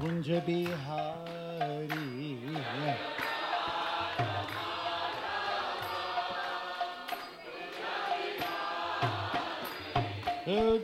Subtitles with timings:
[0.00, 2.02] कुंज बिहारी।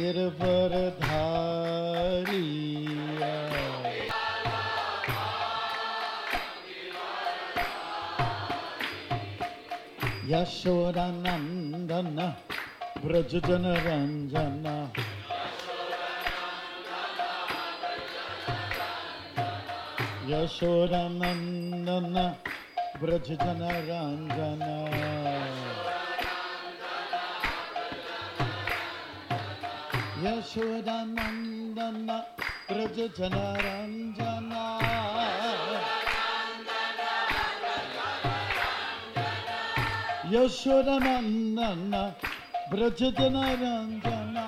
[0.08, 1.12] इरबरधारी
[10.32, 12.20] यशोरानन्दन
[13.06, 14.66] व्रजजनरञ्जन
[20.32, 22.16] यशोरानन्दन
[23.02, 24.66] व्रजजनरञ्जन
[30.27, 32.09] यशोदानन्दन
[32.71, 34.65] व्रज जनरञ्जना
[40.33, 41.95] यशोदानन्दन
[42.73, 44.47] व्रज जनरञ्जना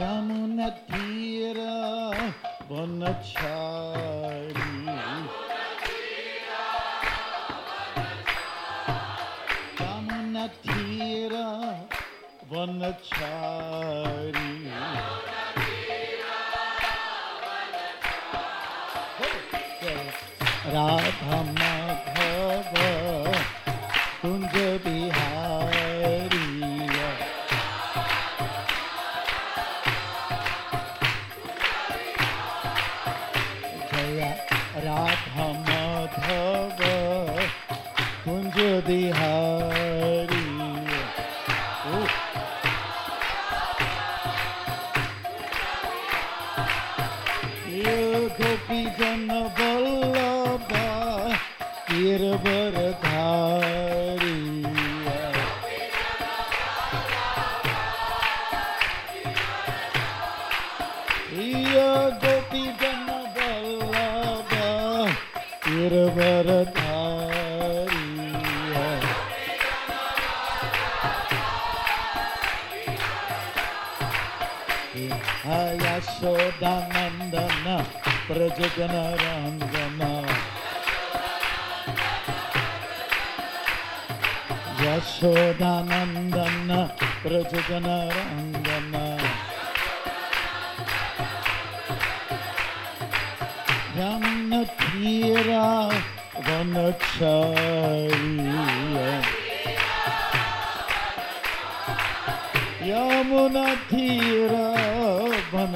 [0.00, 1.58] यमुनतीर
[2.70, 4.51] वनछाय
[12.52, 14.48] वनचारी
[20.74, 21.81] राधा मा
[102.92, 104.52] यमुना धीर
[105.52, 105.74] बन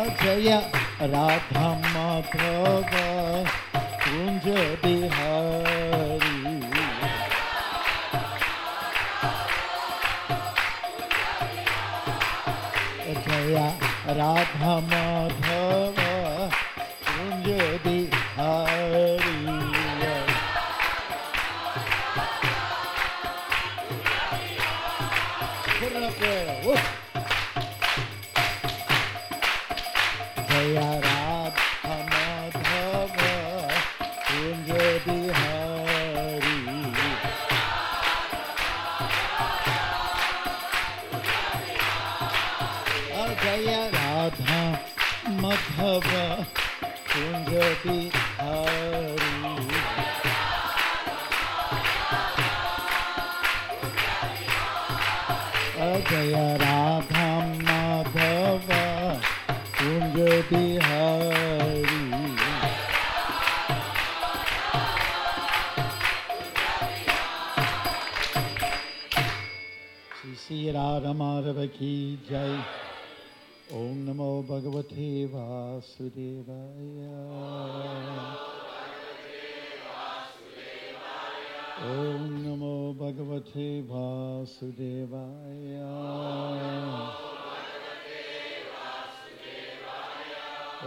[0.00, 0.48] अजय
[1.12, 2.92] राधा माधव
[4.02, 4.46] कुंज
[4.82, 6.36] बिहारी।
[13.10, 13.68] अजया
[14.20, 16.00] राधा माधव
[17.06, 17.46] कुंज
[17.86, 18.89] बिहारी।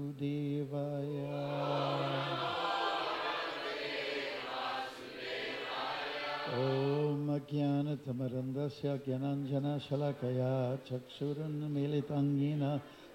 [6.55, 12.63] ॐ ज्ञानतिमरन्दस्य ज्ञानाञ्जनशलाकया चक्षुरुन्मीलितं येन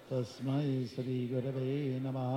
[0.09, 2.31] तस्मै श्रीगुरवे नमः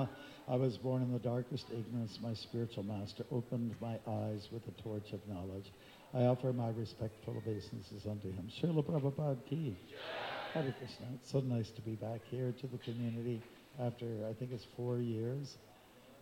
[0.46, 2.18] I was born in the darkest ignorance.
[2.22, 5.72] My spiritual master opened my eyes with the torch of knowledge.
[6.12, 8.50] I offer my respectful obeisances unto him.
[8.60, 9.74] Srila Prabhupada ki.
[10.52, 11.06] Hare Krishna.
[11.14, 13.42] It's so nice to be back here to the community
[13.80, 15.56] after, I think it's four years.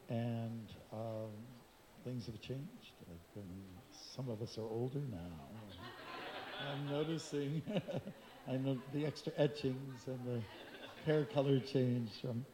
[0.09, 1.31] And um,
[2.05, 2.93] things have changed.
[3.35, 3.43] Been,
[4.15, 5.19] some of us are older now.
[6.71, 7.63] I'm noticing,
[8.49, 10.41] I know the extra etchings and the
[11.05, 12.45] hair color change from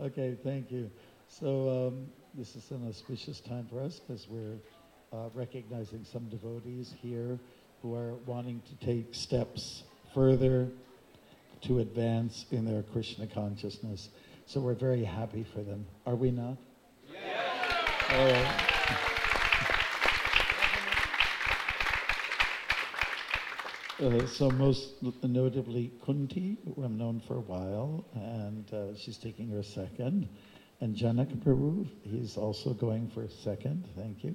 [0.00, 0.90] Okay, thank you.
[1.28, 4.56] So um, this is an auspicious time for us because we're
[5.12, 7.38] uh, recognizing some devotees here
[7.82, 9.82] who are wanting to take steps
[10.14, 10.68] further
[11.62, 14.08] to advance in their Krishna consciousness.
[14.46, 15.86] So we're very happy for them.
[16.06, 16.56] Are we not?
[17.12, 18.71] Yes.
[24.02, 29.48] Uh, so most notably Kunti, who I've known for a while, and uh, she's taking
[29.50, 30.28] her second.
[30.80, 34.34] And Janak Prabhu, he's also going for a second, thank you.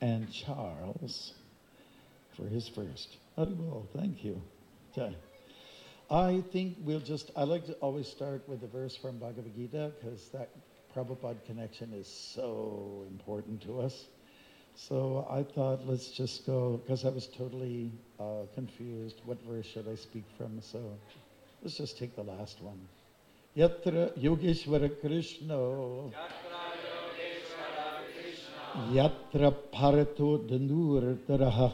[0.00, 1.34] And Charles
[2.36, 3.16] for his first.
[3.36, 4.40] Well, thank you.
[4.96, 5.16] Okay.
[6.08, 9.90] I think we'll just, I like to always start with a verse from Bhagavad Gita
[9.98, 10.50] because that
[10.94, 14.04] Prabhupada connection is so important to us.
[14.76, 19.20] So I thought, let's just go, because I was totally uh, confused.
[19.24, 20.60] What verse should I speak from?
[20.60, 20.78] So
[21.62, 22.80] let's just take the last one.
[23.56, 25.56] Yatra Yogeshwara Krishna.
[28.92, 31.72] Yatra Parato Danur Taraha.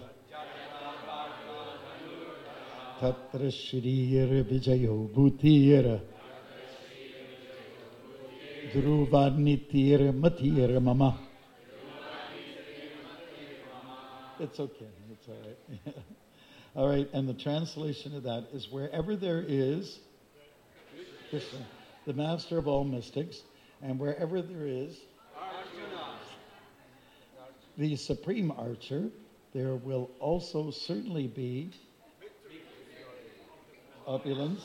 [2.98, 6.00] Tatra Shriyara Vijayo Bhutira.
[8.72, 11.25] Dhruva Nitira Matira Mama.
[14.38, 14.86] It's okay.
[15.12, 15.94] It's all right.
[16.76, 17.08] all right.
[17.12, 19.98] And the translation of that is wherever there is
[21.30, 21.58] Krishna,
[22.06, 23.42] the master of all mystics,
[23.82, 24.96] and wherever there is
[27.76, 29.10] the supreme archer,
[29.52, 31.70] there will also certainly be
[34.06, 34.62] opulence,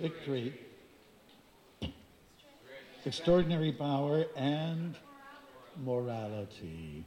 [0.00, 0.54] victory,
[3.04, 4.96] extraordinary power, and
[5.84, 7.04] morality.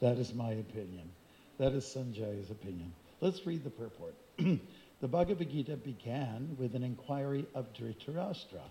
[0.00, 1.10] That is my opinion.
[1.58, 2.92] That is Sanjay's opinion.
[3.20, 4.14] Let's read the purport.
[4.38, 8.62] the Bhagavad Gita began with an inquiry of Dhritarashtra.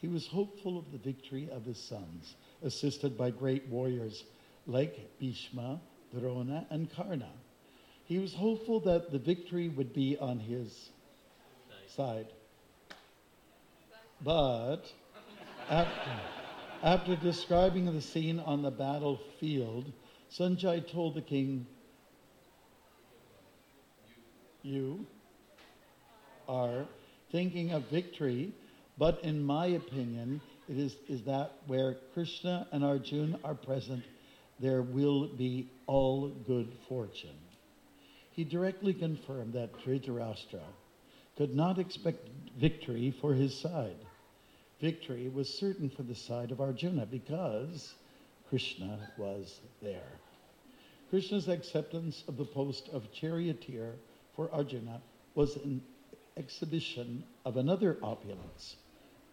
[0.00, 4.24] He was hopeful of the victory of his sons, assisted by great warriors
[4.66, 5.80] like Bhishma,
[6.12, 7.30] Drona, and Karna.
[8.04, 10.90] He was hopeful that the victory would be on his
[11.88, 12.26] side.
[14.22, 14.82] But
[15.68, 16.10] after,
[16.82, 19.92] after describing the scene on the battlefield,
[20.30, 21.66] Sanjay told the king,
[24.62, 25.06] You
[26.48, 26.86] are
[27.30, 28.52] thinking of victory,
[28.98, 34.02] but in my opinion, it is, is that where Krishna and Arjuna are present,
[34.58, 37.38] there will be all good fortune.
[38.32, 40.62] He directly confirmed that Dhritarashtra
[41.36, 42.28] could not expect
[42.58, 43.96] victory for his side.
[44.80, 47.94] Victory was certain for the side of Arjuna because
[48.48, 50.15] Krishna was there.
[51.10, 53.94] Krishna's acceptance of the post of charioteer
[54.34, 55.00] for Arjuna
[55.34, 55.82] was an
[56.36, 58.76] exhibition of another opulence.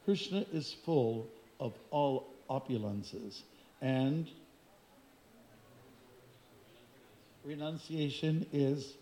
[0.06, 1.28] Krishna is full
[1.60, 3.42] of all opulences,
[3.82, 4.28] and
[7.44, 8.94] renunciation is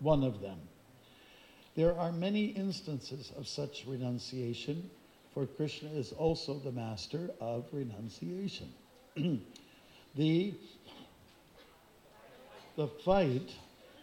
[0.00, 0.58] one of them.
[1.74, 4.90] There are many instances of such renunciation,
[5.32, 8.72] for Krishna is also the master of renunciation.
[10.16, 10.54] the,
[12.78, 13.50] the fight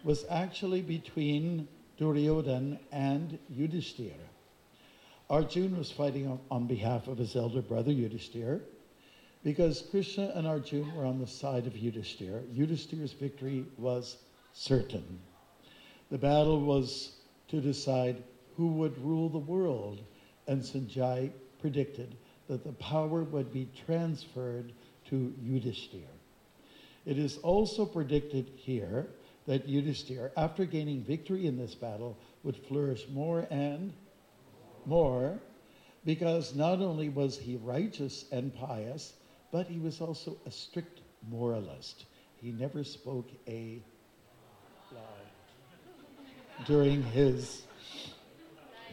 [0.03, 1.65] was actually between
[1.97, 4.27] Duryodhan and Yudhishthira.
[5.29, 8.59] Arjun was fighting on, behalf of his elder brother Yudhishthira
[9.45, 12.41] because Krishna and Arjun were on the side of Yudhishthira.
[12.51, 14.17] Yudhishthira's victory was
[14.51, 15.21] certain.
[16.11, 17.13] The battle was
[17.47, 18.21] to decide
[18.57, 20.01] who would rule the world,
[20.47, 22.17] and Sanjay predicted
[22.49, 24.73] that the power would be transferred
[25.05, 26.14] to Yudhishthir.
[27.05, 29.07] It is also predicted here
[29.45, 33.93] that Yudhishthir, after gaining victory in this battle, would flourish more and
[34.85, 35.39] more
[36.03, 39.13] because not only was he righteous and pious,
[39.51, 42.05] but he was also a strict moralist.
[42.37, 43.81] He never spoke a
[44.91, 47.63] lie during his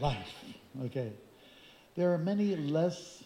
[0.01, 0.45] life.
[0.85, 1.13] Okay.
[1.95, 3.23] There are many less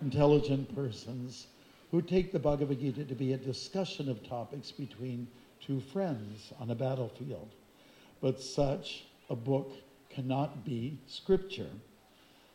[0.00, 1.46] intelligent persons
[1.94, 5.28] who take the Bhagavad Gita to be a discussion of topics between
[5.64, 7.48] two friends on a battlefield.
[8.20, 9.70] But such a book
[10.10, 11.70] cannot be scripture.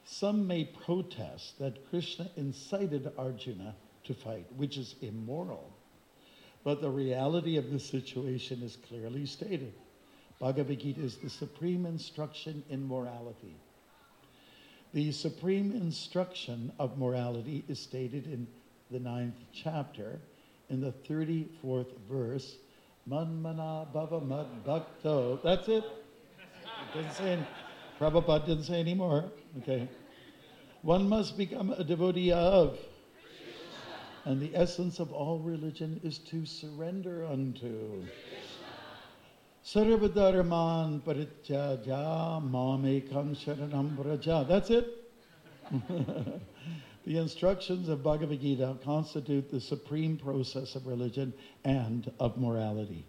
[0.03, 5.71] Some may protest that Krishna incited Arjuna to fight, which is immoral.
[6.65, 9.73] But the reality of the situation is clearly stated.
[10.41, 13.55] Bhagavad Gita is the supreme instruction in morality.
[14.93, 18.45] The supreme instruction of morality is stated in
[18.91, 20.19] the ninth chapter,
[20.69, 22.57] in the 34th verse,
[23.09, 25.39] Manmana Bhava Mad Bhakto.
[25.43, 25.83] That's it.
[25.83, 27.47] it didn't say any,
[27.99, 29.25] Prabhupada didn't say any more.
[29.59, 29.87] Okay.
[30.81, 32.77] One must become a devotee of.
[34.25, 38.03] And the essence of all religion is to surrender unto.
[39.65, 44.45] Sarvadharman parityaja mamekam sharanam braja.
[44.47, 44.87] That's it.
[47.09, 51.33] the instructions of Bhagavad Gita constitute the supreme process of religion
[51.65, 53.03] and of morality.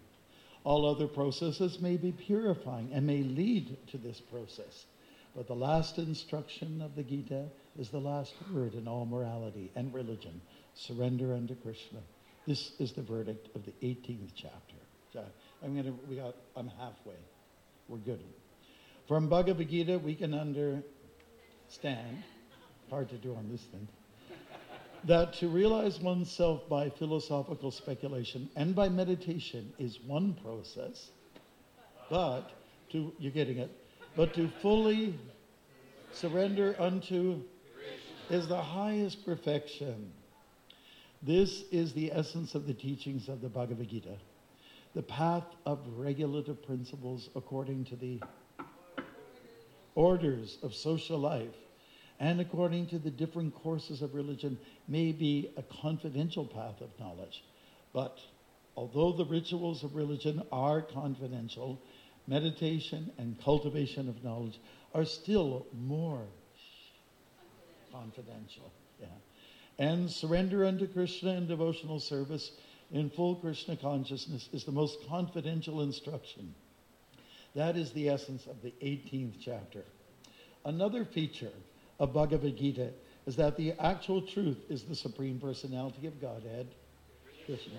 [0.63, 4.87] All other processes may be purifying and may lead to this process.
[5.35, 7.45] But the last instruction of the Gita
[7.77, 10.41] is the last word in all morality and religion
[10.73, 11.99] surrender unto Krishna.
[12.47, 15.27] This is the verdict of the 18th chapter.
[15.63, 17.19] I'm gonna, we got, I'm halfway.
[17.87, 18.23] We're good.
[19.07, 22.23] From Bhagavad Gita, we can understand,
[22.91, 23.87] hard to do on this thing,
[25.05, 31.09] that to realize oneself by philosophical speculation and by meditation is one process,
[32.09, 32.51] but
[32.89, 33.71] to, you're getting it,
[34.15, 35.17] but to fully
[36.11, 37.41] surrender unto
[38.29, 40.11] is the highest perfection.
[41.23, 44.17] This is the essence of the teachings of the Bhagavad Gita
[44.93, 48.19] the path of regulative principles according to the
[49.95, 51.55] orders of social life
[52.21, 54.55] and according to the different courses of religion
[54.87, 57.43] may be a confidential path of knowledge.
[57.93, 58.19] But
[58.77, 61.81] although the rituals of religion are confidential,
[62.27, 64.59] meditation and cultivation of knowledge
[64.93, 66.27] are still more
[67.91, 68.71] confidential.
[69.01, 69.07] Yeah.
[69.79, 72.51] And surrender unto Krishna and devotional service
[72.91, 76.53] in full Krishna consciousness is the most confidential instruction.
[77.55, 79.83] That is the essence of the 18th chapter.
[80.63, 81.51] Another feature
[82.01, 82.89] of Bhagavad Gita
[83.27, 86.67] is that the actual truth is the Supreme Personality of Godhead,
[87.45, 87.77] Krishna.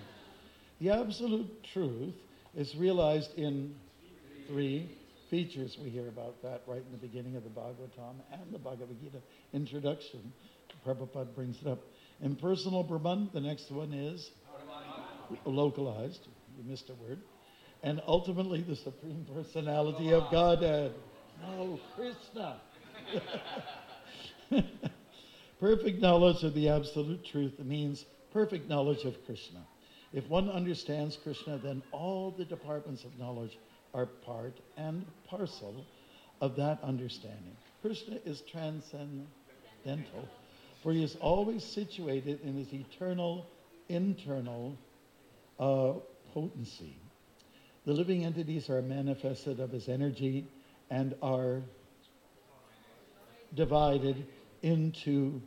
[0.81, 2.15] The absolute truth
[2.55, 3.75] is realized in
[4.47, 4.89] three
[5.29, 5.77] features.
[5.83, 9.19] We hear about that right in the beginning of the Bhagavatam and the Bhagavad Gita
[9.53, 10.33] introduction.
[10.87, 11.81] Prabhupada brings it up.
[12.23, 14.31] Impersonal Brahman, the next one is
[15.45, 17.19] localized, you missed a word,
[17.83, 20.95] and ultimately the Supreme Personality of Godhead.
[21.41, 22.61] No, Krishna.
[25.61, 29.61] perfect knowledge of the absolute truth means perfect knowledge of Krishna.
[30.13, 33.59] If one understands Krishna, then all the departments of knowledge
[33.95, 35.87] are part and parcel
[36.41, 37.57] of that understanding.
[37.81, 40.29] Krishna is transcendental,
[40.83, 43.47] for he is always situated in his eternal,
[43.89, 44.77] internal
[45.59, 45.95] uh,
[46.35, 46.97] potency.
[47.87, 50.47] The living entities are manifested of his energy
[50.91, 51.63] and are
[53.55, 54.27] divided
[54.63, 55.43] into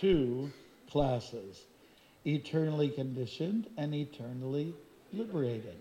[0.00, 0.50] two
[0.90, 1.60] classes
[2.24, 4.74] eternally conditioned and eternally
[5.12, 5.76] liberated.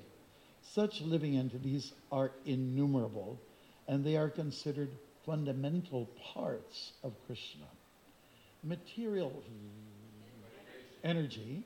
[0.62, 3.40] Such living entities are innumerable
[3.88, 4.92] and they are considered
[5.25, 7.66] fundamental parts of Krishna.
[8.63, 9.34] Material
[11.04, 11.66] energy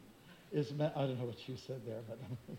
[0.51, 2.17] is, ma- I don't know what you said there, but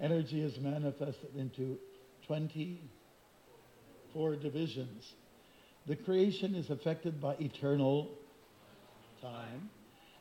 [0.00, 1.78] energy is manifested into
[2.26, 5.14] 24 divisions.
[5.88, 8.10] The creation is affected by eternal
[9.22, 9.70] time,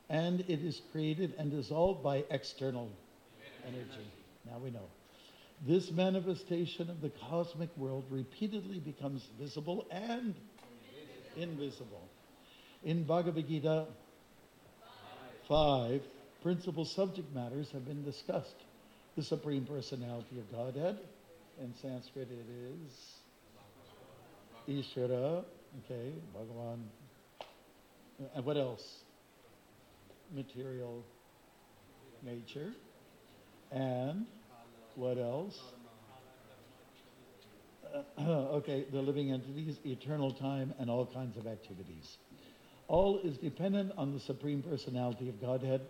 [0.10, 2.90] and it is created and dissolved by external
[3.68, 4.08] energy.
[4.46, 4.88] Now we know.
[5.68, 10.36] This manifestation of the cosmic world repeatedly becomes visible and
[11.36, 12.08] invisible.
[12.86, 13.88] In Bhagavad Gita
[15.50, 16.02] 5,
[16.44, 18.56] principal subject matters have been discussed.
[19.18, 20.98] The Supreme Personality of Godhead,
[21.60, 22.46] in Sanskrit it
[24.70, 25.44] is Ishvara,
[25.80, 26.80] okay, Bhagavan.
[28.36, 29.00] And what else?
[30.34, 31.04] Material
[32.24, 32.74] nature.
[33.72, 34.26] And
[34.96, 35.60] what else?
[38.20, 42.18] Okay, the living entities, eternal time, and all kinds of activities.
[42.90, 45.82] All is dependent on the Supreme Personality of Godhead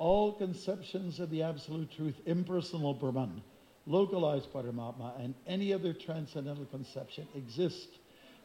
[0.00, 3.42] all conceptions of the absolute truth, impersonal Brahman,
[3.86, 7.98] localized Paramatma, and any other transcendental conception exist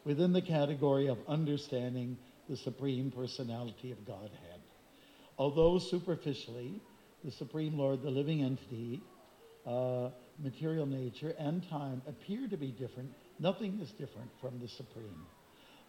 [0.06, 4.62] within the category of understanding the Supreme Personality of Godhead.
[5.38, 6.80] Although superficially,
[7.24, 9.02] the Supreme Lord, the living entity,
[9.66, 10.10] uh,
[10.42, 13.12] material nature, and time appear to be different.
[13.40, 15.26] Nothing is different from the Supreme.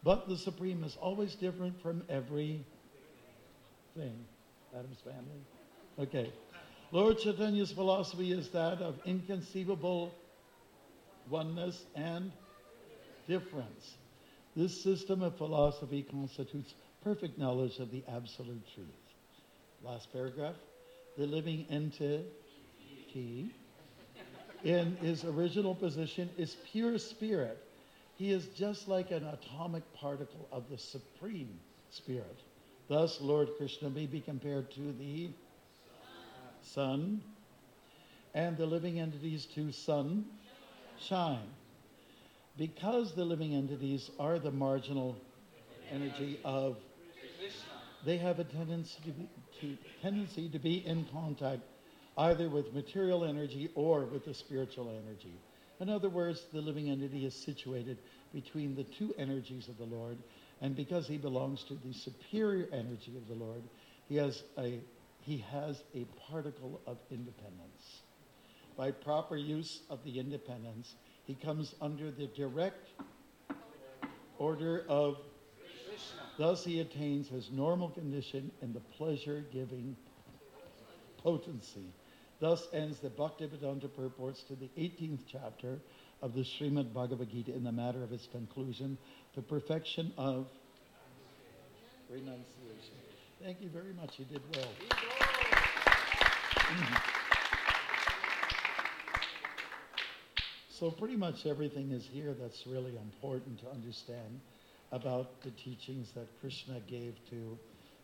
[0.03, 2.65] But the Supreme is always different from every
[3.95, 4.25] thing.
[4.75, 5.43] Adam's family?
[5.99, 6.33] Okay.
[6.91, 10.15] Lord Chaitanya's philosophy is that of inconceivable
[11.29, 12.31] oneness and
[13.27, 13.97] difference.
[14.57, 18.87] This system of philosophy constitutes perfect knowledge of the absolute truth.
[19.85, 20.55] Last paragraph.
[21.19, 23.51] The living entity
[24.65, 27.63] in his original position is pure spirit.
[28.17, 31.61] He is just like an atomic particle of the supreme
[31.91, 32.41] spirit.
[32.89, 35.29] Thus, Lord Krishna may be compared to the
[36.63, 37.21] sun,
[38.35, 40.25] and the living entities to sun,
[40.99, 41.49] shine.
[42.57, 45.17] Because the living entities are the marginal
[45.91, 46.77] energy of,
[48.05, 49.29] they have a tendency to be,
[49.61, 51.63] to, tendency to be in contact
[52.19, 55.35] either with material energy or with the spiritual energy.
[55.81, 57.99] In other words, the living entity is situated
[58.33, 60.17] between the two energies of the Lord,
[60.63, 63.63] and because he belongs to the superior energy of the Lord,
[64.09, 64.81] he has a,
[65.21, 68.01] he has a particle of independence.
[68.79, 70.95] By proper use of the independence,
[71.27, 72.89] he comes under the direct
[74.39, 75.17] order of
[76.39, 79.97] Thus he attains his normal condition and the pleasure-giving
[81.19, 81.87] potency.
[82.41, 85.79] Thus ends the Bhaktivedanta purports to the 18th chapter
[86.21, 88.99] of the Srimad Bhagavad Gita in the matter of its conclusion,
[89.35, 90.47] the perfection of
[92.11, 92.95] renunciation.
[93.43, 94.19] Thank you very much.
[94.19, 94.69] You did well.
[100.79, 104.41] So pretty much everything is here that's really important to understand
[104.93, 107.59] about the teachings that Krishna gave to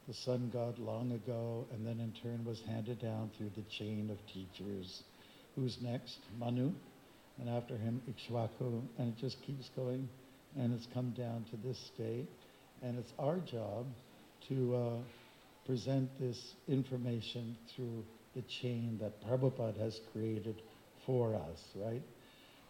[0.08, 4.10] the sun god long ago, and then in turn was handed down through the chain
[4.10, 5.02] of teachers.
[5.54, 6.18] Who's next?
[6.38, 6.72] Manu,
[7.38, 10.08] and after him Ikshvaku, and it just keeps going,
[10.56, 12.26] and it's come down to this day,
[12.82, 13.86] and it's our job
[14.48, 14.96] to uh,
[15.66, 18.02] present this information through
[18.34, 20.60] the chain that Prabhupada has created
[21.06, 22.02] for us, right?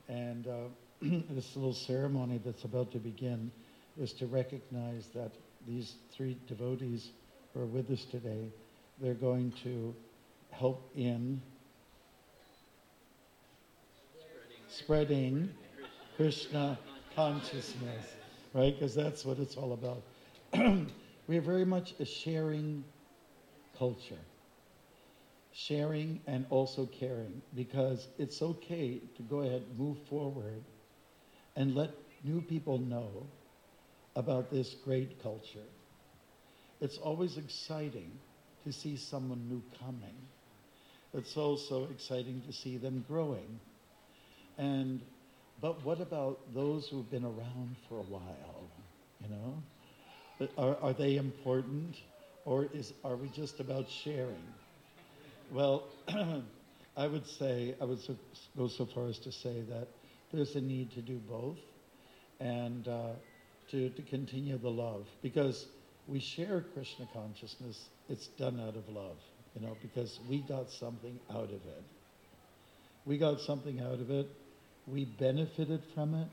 [0.08, 0.68] And uh,
[1.30, 3.50] this little ceremony that's about to begin
[4.00, 5.32] is to recognize that
[5.66, 7.10] these three devotees
[7.52, 8.50] who are with us today,
[9.00, 9.94] they're going to
[10.50, 11.40] help in
[14.68, 15.50] spreading
[16.16, 16.78] Krishna
[17.14, 18.06] consciousness,
[18.54, 18.74] right?
[18.74, 20.02] Because that's what it's all about.
[21.26, 22.84] we are very much a sharing
[23.78, 24.18] culture.
[25.52, 30.64] Sharing and also caring because it's okay to go ahead, move forward,
[31.56, 31.90] and let
[32.24, 33.28] new people know
[34.16, 35.68] about this great culture.
[36.80, 38.18] It's always exciting
[38.64, 40.16] to see someone new coming.
[41.14, 43.60] It's also exciting to see them growing.
[44.58, 45.02] And
[45.60, 48.70] but what about those who've been around for a while?
[49.20, 49.62] You know,
[50.58, 51.96] are, are they important,
[52.44, 54.54] or is are we just about sharing?
[55.52, 55.84] Well,
[56.96, 58.16] I would say I would so,
[58.56, 59.86] go so far as to say that
[60.32, 61.58] there's a need to do both,
[62.40, 63.10] and uh,
[63.70, 65.66] to, to continue the love because
[66.08, 67.78] we share Krishna consciousness.
[68.08, 69.18] It's done out of love,
[69.54, 71.82] you know, because we got something out of it.
[73.04, 74.28] We got something out of it.
[74.86, 76.28] We benefited from it,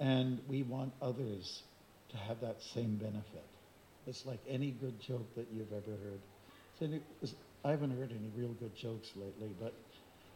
[0.00, 1.62] and we want others
[2.10, 3.44] to have that same benefit.
[4.08, 6.20] It's like any good joke that you've ever heard.
[7.64, 9.74] I haven't heard any real good jokes lately, but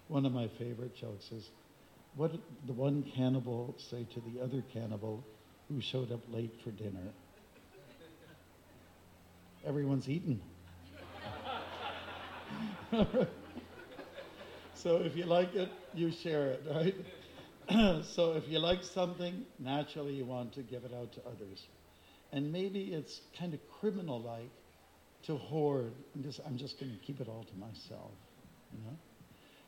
[0.09, 1.51] one of my favorite jokes is,
[2.17, 5.25] what did the one cannibal say to the other cannibal
[5.69, 7.13] who showed up late for dinner.
[9.67, 10.41] Everyone's eaten.
[14.75, 16.95] so if you like it, you share it, right?
[18.05, 21.67] so if you like something, naturally you want to give it out to others.
[22.33, 24.51] And maybe it's kind of criminal like
[25.27, 28.13] to hoard and just I'm just going to keep it all to myself,
[28.73, 28.97] you know?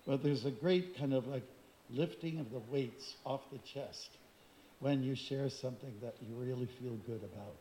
[0.07, 1.45] But there's a great kind of like
[1.91, 4.11] lifting of the weights off the chest
[4.81, 7.57] when you share something that you really feel good about.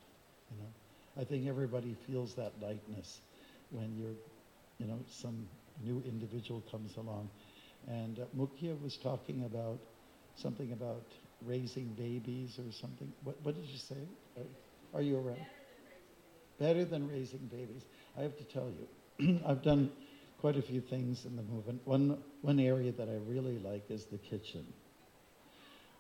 [0.52, 3.20] You know, I think everybody feels that lightness
[3.72, 4.16] when you're,
[4.78, 5.48] you know, some
[5.84, 7.30] new individual comes along.
[7.88, 8.26] And uh,
[8.84, 9.80] was talking about
[10.36, 11.04] something about
[11.46, 13.12] raising babies or something.
[13.24, 14.08] What, what did you say?
[14.38, 15.46] Are, are you around?
[16.60, 17.84] Better than raising babies.
[18.18, 19.92] I have to tell you, I've done
[20.40, 21.82] quite a few things in the movement.
[21.86, 24.66] One, one area that I really like is the kitchen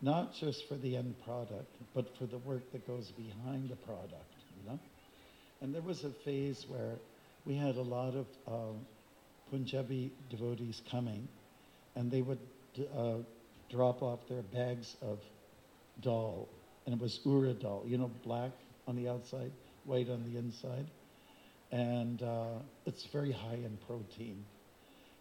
[0.01, 4.33] not just for the end product, but for the work that goes behind the product,
[4.57, 4.79] you know?
[5.61, 6.95] And there was a phase where
[7.45, 8.85] we had a lot of um,
[9.49, 11.27] Punjabi devotees coming,
[11.95, 12.39] and they would
[12.95, 13.15] uh,
[13.69, 15.19] drop off their bags of
[16.01, 16.47] dal,
[16.85, 18.51] and it was urad dal, you know, black
[18.87, 19.51] on the outside,
[19.89, 20.85] white on the inside,
[21.71, 24.45] and uh, it's very high in protein.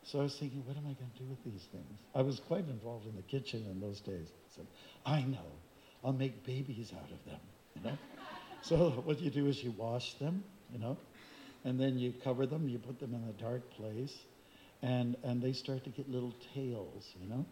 [0.04, 1.98] So I was thinking, what am I going to do with these things?
[2.14, 4.28] I was quite involved in the kitchen in those days.
[4.30, 4.66] I said,
[5.04, 5.50] I know,
[6.04, 7.40] I'll make babies out of them,
[7.74, 7.98] you know.
[8.62, 10.96] so what you do is you wash them, you know,
[11.64, 14.14] and then you cover them, you put them in a dark place,
[14.82, 17.44] and, and they start to get little tails, you know?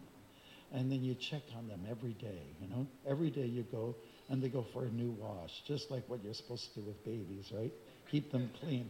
[0.73, 2.87] And then you check on them every day, you know?
[3.07, 3.95] Every day you go,
[4.29, 7.03] and they go for a new wash, just like what you're supposed to do with
[7.05, 7.71] babies, right?
[8.11, 8.89] Keep them clean.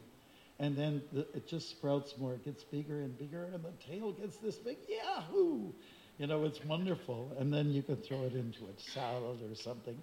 [0.59, 2.33] And then the, it just sprouts more.
[2.33, 4.77] It gets bigger and bigger, and the tail gets this big.
[4.87, 5.71] Yahoo!
[6.17, 7.35] You know, it's wonderful.
[7.39, 10.01] And then you can throw it into a salad or something.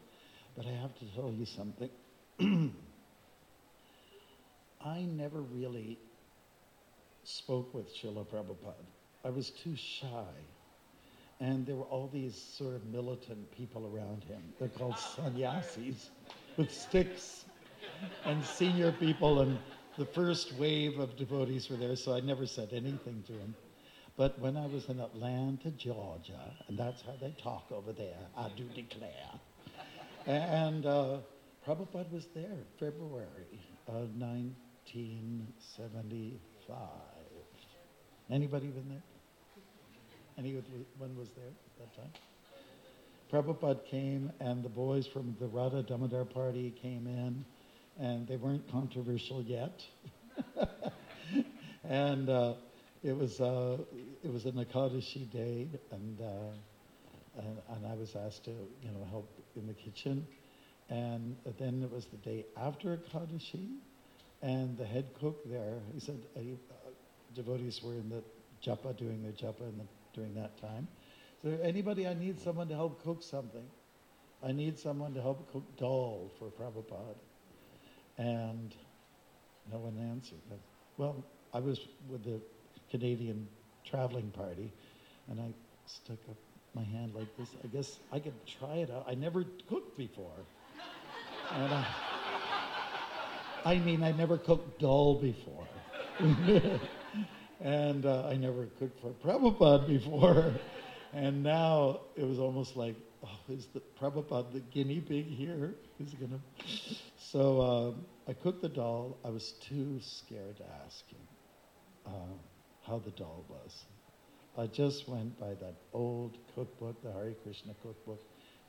[0.57, 1.91] But I have to tell you something.
[4.85, 5.99] I never really
[7.25, 8.85] spoke with Srila Prabhupada.
[9.25, 10.07] I was too shy.
[11.45, 14.43] And there were all these sort of militant people around him.
[14.59, 16.09] They're called sannyasis
[16.57, 17.45] with sticks
[18.25, 19.41] and senior people.
[19.41, 19.59] And
[19.99, 23.55] the first wave of devotees were there, so I never said anything to him.
[24.17, 28.49] But when I was in Atlanta, Georgia, and that's how they talk over there, I
[28.57, 29.39] do declare.
[30.27, 31.19] And uh,
[31.67, 36.79] Prabhupada was there, February of 1975.
[38.31, 39.03] Anybody been there?
[40.37, 42.11] Anyone was there at that time?
[43.31, 47.45] Prabhupada came, and the boys from the Radha Damodar party came in,
[47.99, 49.85] and they weren't controversial yet.
[51.85, 52.55] and uh,
[53.03, 53.79] it was uh,
[54.25, 59.07] it was an Ekadashi day, and, uh, and, and I was asked to you know
[59.11, 60.27] help in the kitchen,
[60.89, 63.77] and then it was the day after Ekadashi,
[64.43, 66.41] and the head cook there he said uh,
[67.35, 68.23] devotees were in the
[68.65, 69.85] japa doing their japa in the,
[70.15, 70.89] during that time.
[71.43, 73.67] So anybody, I need someone to help cook something.
[74.43, 77.17] I need someone to help cook dal for Prabhupada.
[78.17, 78.75] And
[79.71, 80.39] no one answered.
[80.97, 82.41] Well, I was with the
[82.91, 83.49] Canadian
[83.85, 84.73] traveling party,
[85.31, 85.53] and I
[85.87, 86.37] stuck up
[86.75, 87.49] my hand like this.
[87.63, 89.05] I guess I could try it out.
[89.09, 90.47] I never cooked before.
[91.53, 91.87] And I,
[93.65, 95.67] I mean, I never cooked dal before.
[97.65, 100.53] and uh, I never cooked for Prabhupada before.
[101.13, 105.75] and now it was almost like, oh, is the Prabhupada the guinea pig here?
[105.99, 106.41] Who's gonna?
[107.17, 109.19] So uh, I cooked the dal.
[109.25, 111.19] I was too scared to ask him
[112.07, 112.11] uh,
[112.87, 113.83] how the dal was.
[114.57, 118.21] I just went by that old cookbook, the Hare Krishna cookbook,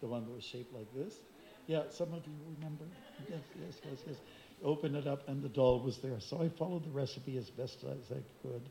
[0.01, 1.19] the one that was shaped like this.
[1.67, 2.85] Yeah, some of you remember?
[3.29, 4.15] Yes, yes, yes, yes.
[4.63, 6.19] Open it up, and the dal was there.
[6.19, 8.67] So I followed the recipe as best as I could.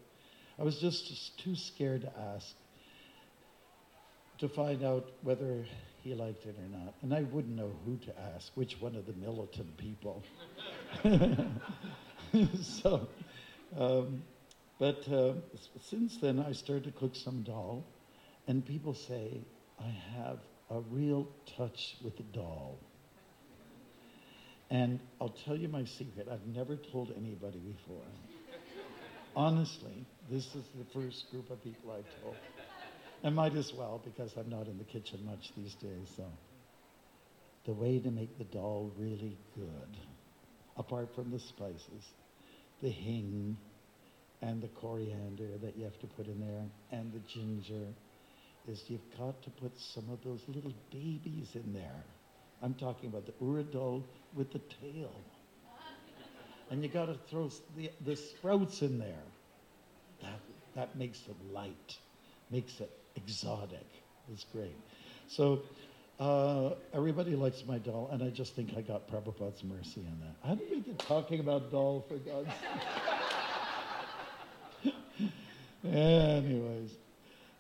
[0.59, 2.55] I was just, just too scared to ask
[4.39, 5.65] to find out whether
[6.03, 6.95] he liked it or not.
[7.03, 10.23] And I wouldn't know who to ask, which one of the militant people.
[12.63, 13.09] so,
[13.79, 14.23] um,
[14.79, 15.35] but uh,
[15.81, 17.87] since then, I started to cook some dal,
[18.47, 19.41] and people say
[19.81, 20.41] I have
[20.71, 22.79] a real touch with the dal.
[24.71, 26.29] And I'll tell you my secret.
[26.31, 28.03] I've never told anybody before.
[29.37, 32.37] Honestly, this is the first group of people I've told.
[33.23, 36.09] And might as well because I'm not in the kitchen much these days.
[36.17, 36.25] So,
[37.65, 39.97] the way to make the dal really good,
[40.77, 42.11] apart from the spices,
[42.83, 43.57] the hing
[44.43, 47.87] and the coriander that you have to put in there, and the ginger,
[48.69, 52.05] is you've got to put some of those little babies in there.
[52.63, 54.03] I'm talking about the urad dal
[54.35, 55.13] with the tail.
[56.71, 59.23] And you got to throw the, the sprouts in there.
[60.75, 61.97] That, makes it light,
[62.51, 63.87] makes it exotic.
[64.33, 64.77] It's great.
[65.29, 65.63] So
[66.19, 70.37] uh, everybody likes my dal, and I just think I got Prabhupada's mercy on that.
[70.47, 72.49] How did we get talking about dal for God's
[74.83, 74.95] sake?
[75.85, 76.93] Anyways,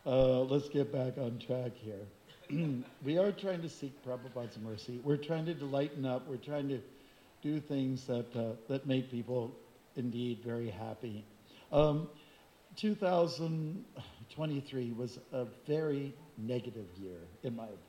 [0.06, 2.06] uh, let's get back on track here.
[3.04, 5.00] we are trying to seek Prabhupada's mercy.
[5.02, 6.28] We're trying to lighten up.
[6.28, 6.80] We're trying to
[7.42, 9.54] do things that, uh, that make people
[9.96, 11.24] indeed very happy.
[11.72, 12.08] Um,
[12.76, 17.80] 2023 was a very negative year, in my opinion.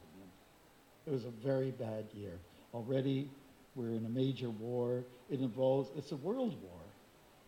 [1.06, 2.40] It was a very bad year.
[2.74, 3.30] Already,
[3.76, 5.06] we're in a major war.
[5.30, 6.82] It involves, it's a world war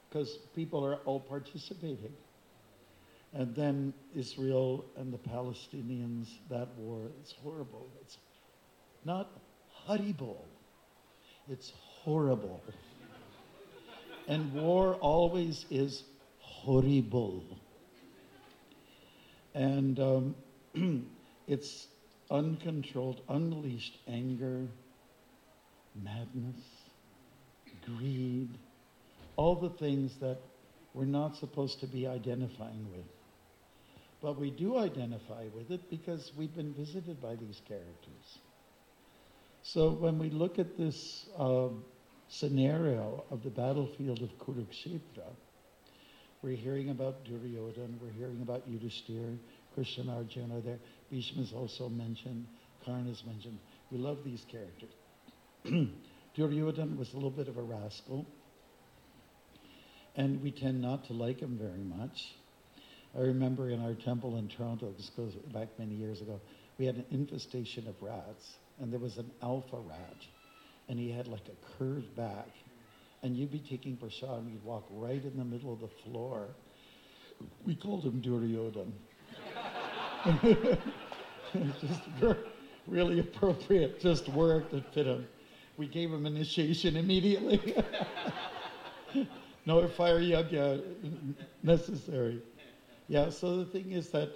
[0.10, 2.13] because people are all participating.
[3.34, 7.89] And then Israel and the Palestinians, that war, it's horrible.
[8.02, 8.17] It's
[9.06, 9.30] not
[9.67, 10.45] horrible,
[11.50, 12.63] it's horrible.
[14.28, 16.04] And war always is
[16.67, 17.45] horrible.
[19.56, 20.36] And um,
[21.47, 21.88] it's
[22.30, 24.67] uncontrolled, unleashed anger,
[26.03, 26.60] madness,
[27.86, 28.49] greed,
[29.38, 30.39] all the things that
[30.93, 33.06] we're not supposed to be identifying with.
[34.21, 38.39] But we do identify with it because we've been visited by these characters.
[39.63, 41.86] So when we look at this um,
[42.27, 45.32] scenario of the battlefield of Kurukshetra,
[46.41, 49.34] we're hearing about Duryodhan, we're hearing about Yudhishthira,
[49.73, 50.80] Krishna Arjuna there.
[51.10, 52.45] Bhishma is also mentioned,
[52.86, 53.60] Karna is mentioned.
[53.91, 54.93] We love these characters.
[56.38, 58.26] Duryodhan was a little bit of a rascal,
[60.15, 62.17] and we tend not to like him very much.
[63.15, 66.39] I remember in our temple in Toronto, this goes back many years ago,
[66.78, 68.43] we had an infestation of rats,
[68.80, 70.17] and there was an alpha rat,
[70.88, 72.50] and he had like a curved back,
[73.23, 76.49] and you'd be taking prasad, and you'd walk right in the middle of the floor.
[77.65, 78.91] We called him Duryodhan.
[81.82, 82.01] just
[82.88, 85.27] really appropriate, just work that fit him.
[85.77, 87.75] We gave him initiation immediately.
[89.65, 90.82] no fire yagya
[91.63, 92.41] necessary.
[93.08, 94.32] Yeah, so the thing is that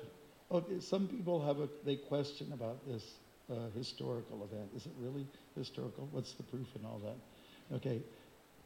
[0.51, 3.15] okay, some people have a they question about this
[3.49, 4.69] uh, historical event.
[4.75, 6.07] Is it really historical?
[6.11, 7.75] What's the proof and all that?
[7.75, 8.01] Okay,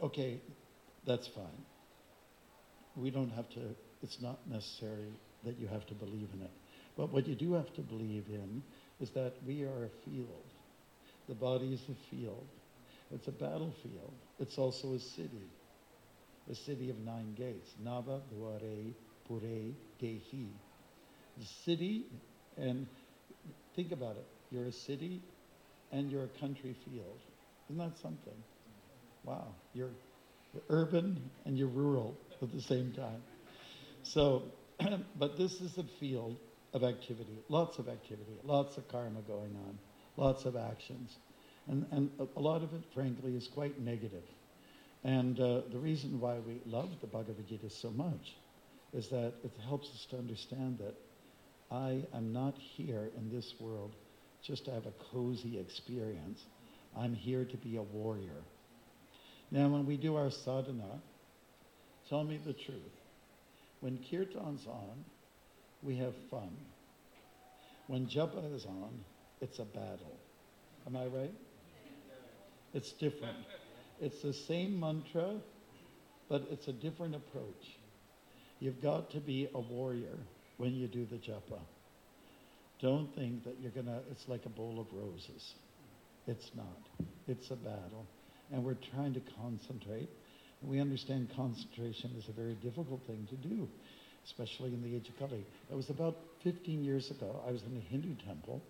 [0.02, 0.42] okay,
[1.06, 1.66] that's fine.
[2.96, 3.60] We don't have to.
[4.02, 6.52] It's not necessary that you have to believe in it.
[6.98, 8.64] But what you do have to believe in
[9.00, 10.46] is that we are a field.
[11.28, 12.48] The body is a field.
[13.12, 14.14] It's a battlefield.
[14.40, 15.50] It's also a city,
[16.50, 17.72] a city of nine gates.
[17.84, 18.94] Nava, Dware,
[19.28, 20.48] Pure, Gehi.
[21.38, 22.06] The city,
[22.58, 22.88] and
[23.76, 24.26] think about it.
[24.52, 25.22] You're a city
[25.92, 27.20] and you're a country field.
[27.70, 28.34] Isn't that something?
[29.26, 29.48] Wow.
[29.74, 29.90] You're,
[30.54, 33.22] you're urban and you're rural at the same time.
[34.04, 34.44] So,
[35.20, 36.38] but this is a field
[36.74, 39.80] of activity, lots of activity, lots of karma going on,
[40.18, 41.16] lots of actions.
[41.68, 44.24] And, and a, lot of it, frankly, is quite negative.
[45.04, 48.36] And uh, the reason why we love the Bhagavad Gita so much
[48.94, 50.96] is that it helps us to understand that
[51.72, 53.96] I am not here in this world
[54.44, 56.46] just to have a cozy experience.
[56.96, 58.44] I'm here to be a warrior.
[59.56, 61.00] Now, when we do our sadhana,
[62.10, 63.00] tell me the truth.
[63.80, 65.06] When kirtan's on,
[65.82, 66.50] we have fun.
[67.88, 68.90] When japa is on,
[69.40, 70.20] it's a battle.
[70.86, 71.34] Am I right?
[72.74, 73.38] It's different.
[74.02, 75.36] It's the same mantra,
[76.28, 77.78] but it's a different approach.
[78.60, 80.18] You've got to be a warrior
[80.58, 81.62] when you do the japa.
[82.82, 85.54] Don't think that you're going to, it's like a bowl of roses.
[86.28, 87.08] It's not.
[87.30, 88.06] It's a battle.
[88.52, 90.10] And we're trying to concentrate.
[90.62, 93.68] We understand concentration is a very difficult thing to do
[94.26, 95.46] especially in the age of Kali.
[95.70, 97.42] It was about 15 years ago.
[97.48, 98.62] I was in a Hindu temple,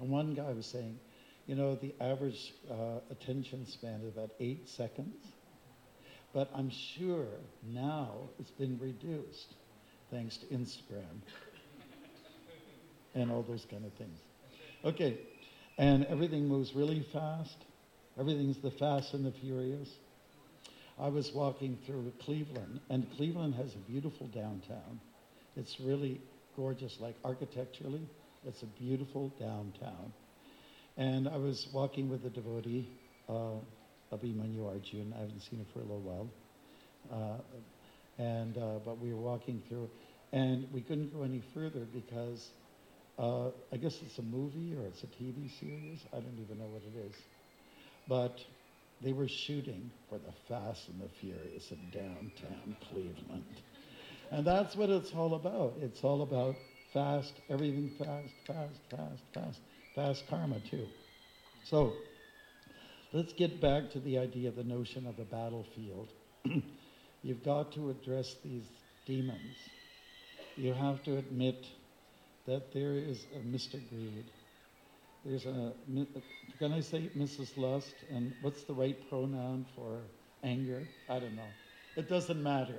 [0.00, 0.98] and one guy was saying,
[1.46, 5.14] you know, the average uh, attention span is about eight seconds.
[6.32, 7.26] But I'm sure
[7.62, 9.54] now it's been reduced
[10.10, 11.20] thanks to Instagram
[13.14, 14.18] and all those kind of things.
[14.84, 15.18] Okay,
[15.78, 17.56] and everything moves really fast.
[18.18, 19.88] Everything's the fast and the furious.
[20.98, 25.00] I was walking through Cleveland, and Cleveland has a beautiful downtown.
[25.56, 26.20] It's really
[26.56, 28.08] gorgeous, like architecturally,
[28.46, 30.12] it's a beautiful downtown.
[30.96, 32.88] And I was walking with a devotee,
[33.28, 33.58] uh,
[34.12, 35.12] Abhimanyu Arjun.
[35.16, 36.30] I haven't seen him for a little while.
[37.12, 39.90] Uh, and, uh, but we were walking through,
[40.32, 42.48] and we couldn't go any further because
[43.18, 46.00] uh, I guess it's a movie or it's a TV series.
[46.12, 47.14] I don't even know what it is.
[48.08, 48.38] But
[49.00, 53.60] they were shooting for the Fast and the Furious in downtown Cleveland.
[54.30, 55.74] And that's what it's all about.
[55.80, 56.56] It's all about
[56.92, 59.60] fast, everything fast, fast, fast, fast,
[59.94, 60.88] fast karma too.
[61.64, 61.94] So
[63.12, 66.12] let's get back to the idea the notion of a battlefield.
[67.22, 68.64] You've got to address these
[69.06, 69.56] demons.
[70.56, 71.66] You have to admit
[72.46, 74.30] that there is a mystic greed
[75.24, 75.72] there's a,
[76.58, 77.56] can I say Mrs.
[77.56, 77.94] Lust?
[78.10, 80.00] And what's the right pronoun for
[80.42, 80.86] anger?
[81.08, 81.48] I don't know.
[81.96, 82.78] It doesn't matter.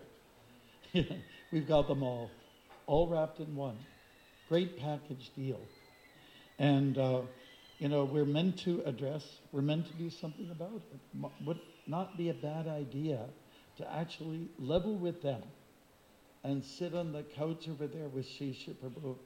[1.52, 2.30] We've got them all,
[2.86, 3.78] all wrapped in one.
[4.48, 5.60] Great package deal.
[6.60, 7.22] And, uh,
[7.80, 11.32] you know, we're meant to address, we're meant to do something about it.
[11.46, 13.26] Would not be a bad idea
[13.78, 15.42] to actually level with them
[16.44, 19.18] and sit on the couch over there with Shisha Prabhu.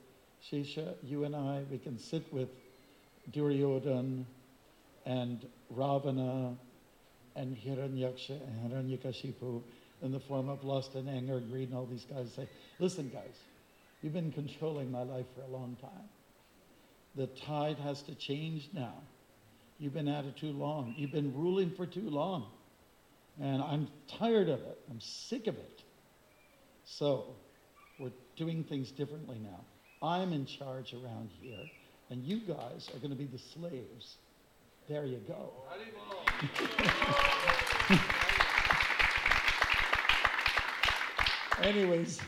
[0.41, 2.47] Shisha, you and I, we can sit with
[3.31, 4.25] Duryodhan
[5.05, 6.55] and Ravana
[7.35, 9.61] and Hiranyaksha and Hiranyakashipu
[10.01, 12.47] in the form of lust and anger greed and all these guys say,
[12.79, 13.35] listen, guys,
[14.01, 16.09] you've been controlling my life for a long time.
[17.15, 18.93] The tide has to change now.
[19.79, 20.93] You've been at it too long.
[20.97, 22.45] You've been ruling for too long.
[23.41, 24.77] And I'm tired of it.
[24.89, 25.83] I'm sick of it.
[26.85, 27.35] So
[27.99, 29.61] we're doing things differently now.
[30.01, 31.65] I'm in charge around here,
[32.09, 34.17] and you guys are going to be the slaves.
[34.87, 35.51] There you go.
[41.61, 42.21] Anyways,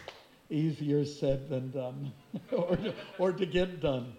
[0.49, 2.11] easier said than done,
[2.51, 4.13] or, to, or to get done.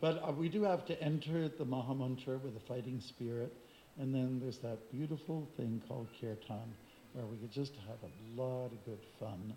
[0.00, 3.54] But uh, we do have to enter the Mahamantra with a fighting spirit.
[4.00, 6.74] And then there's that beautiful thing called kirtan,
[7.12, 9.54] where we could just have a lot of good fun.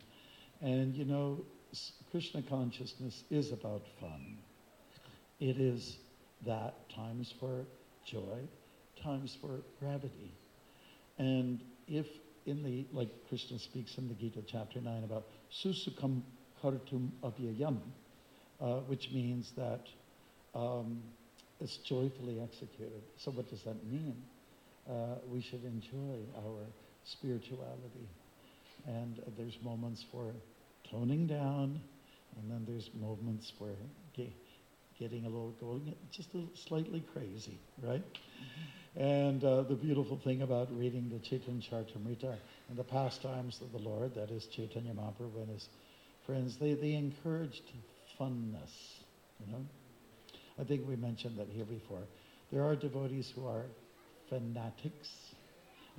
[0.62, 1.43] And you know,
[2.12, 4.38] Krishna consciousness is about fun.
[5.39, 5.97] It is
[6.45, 7.65] that times for
[8.06, 8.47] joy,
[9.02, 10.32] times for gravity.
[11.17, 12.08] And if
[12.45, 16.21] in the, like Krishna speaks in the Gita chapter 9 about susukam
[16.63, 17.80] kartum avyayam,
[18.62, 19.88] uh, which means that
[20.56, 21.02] um,
[21.60, 23.02] it's joyfully executed.
[23.17, 24.15] So what does that mean?
[24.89, 26.65] Uh, we should enjoy our
[27.04, 28.08] spirituality.
[28.88, 30.32] And uh, there's moments for
[30.89, 31.80] toning down,
[32.38, 33.69] and then there's moments for
[34.99, 38.03] getting a little going, just a little slightly crazy, right?
[38.95, 42.36] And uh, the beautiful thing about reading the Chaitanya Charitamrita
[42.69, 45.69] and the pastimes of the Lord, that is Chaitanya Mahaprabhu and his
[46.25, 47.62] friends, they, they encouraged
[48.19, 48.71] funness,
[49.39, 49.65] you know?
[50.60, 52.01] I think we mentioned that here before.
[52.51, 53.65] There are devotees who are
[54.29, 55.10] fanatics,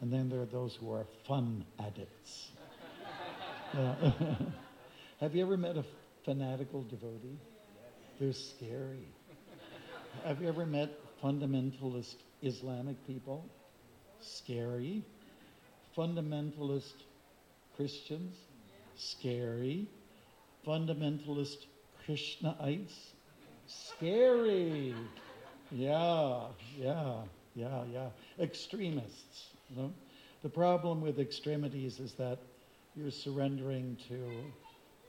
[0.01, 2.49] and then there are those who are fun addicts.
[5.21, 5.85] Have you ever met a
[6.25, 7.39] fanatical devotee?
[8.19, 9.09] They're scary.
[10.25, 10.91] Have you ever met
[11.23, 13.45] fundamentalist Islamic people?
[14.21, 15.05] Scary.
[15.97, 17.05] Fundamentalist
[17.77, 18.35] Christians?
[18.97, 19.87] Scary.
[20.67, 21.67] Fundamentalist
[22.07, 22.93] Krishnaites?
[23.67, 24.95] Scary.
[25.71, 27.23] Yeah, yeah,
[27.55, 28.09] yeah, yeah.
[28.41, 29.51] Extremists.
[29.71, 29.93] You know?
[30.43, 32.39] The problem with extremities is that
[32.97, 34.17] you're surrendering to,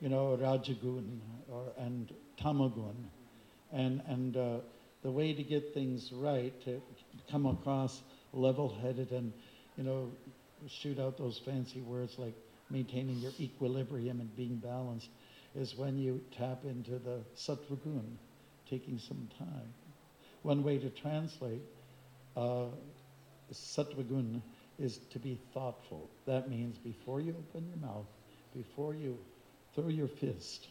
[0.00, 1.18] you know, Rajagun
[1.50, 2.94] or, and Tamagun.
[3.72, 4.56] And, and uh,
[5.02, 6.80] the way to get things right, to
[7.30, 9.32] come across level-headed and,
[9.76, 10.10] you know,
[10.68, 12.34] shoot out those fancy words like
[12.70, 15.08] maintaining your equilibrium and being balanced,
[15.54, 18.04] is when you tap into the sattvagun,
[18.68, 19.74] taking some time.
[20.42, 21.62] One way to translate
[22.36, 22.66] uh,
[24.78, 26.08] is to be thoughtful.
[26.26, 28.06] That means before you open your mouth,
[28.54, 29.18] before you
[29.74, 30.68] throw your fist,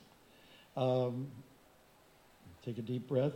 [0.75, 1.27] um,
[2.63, 3.33] take a deep breath,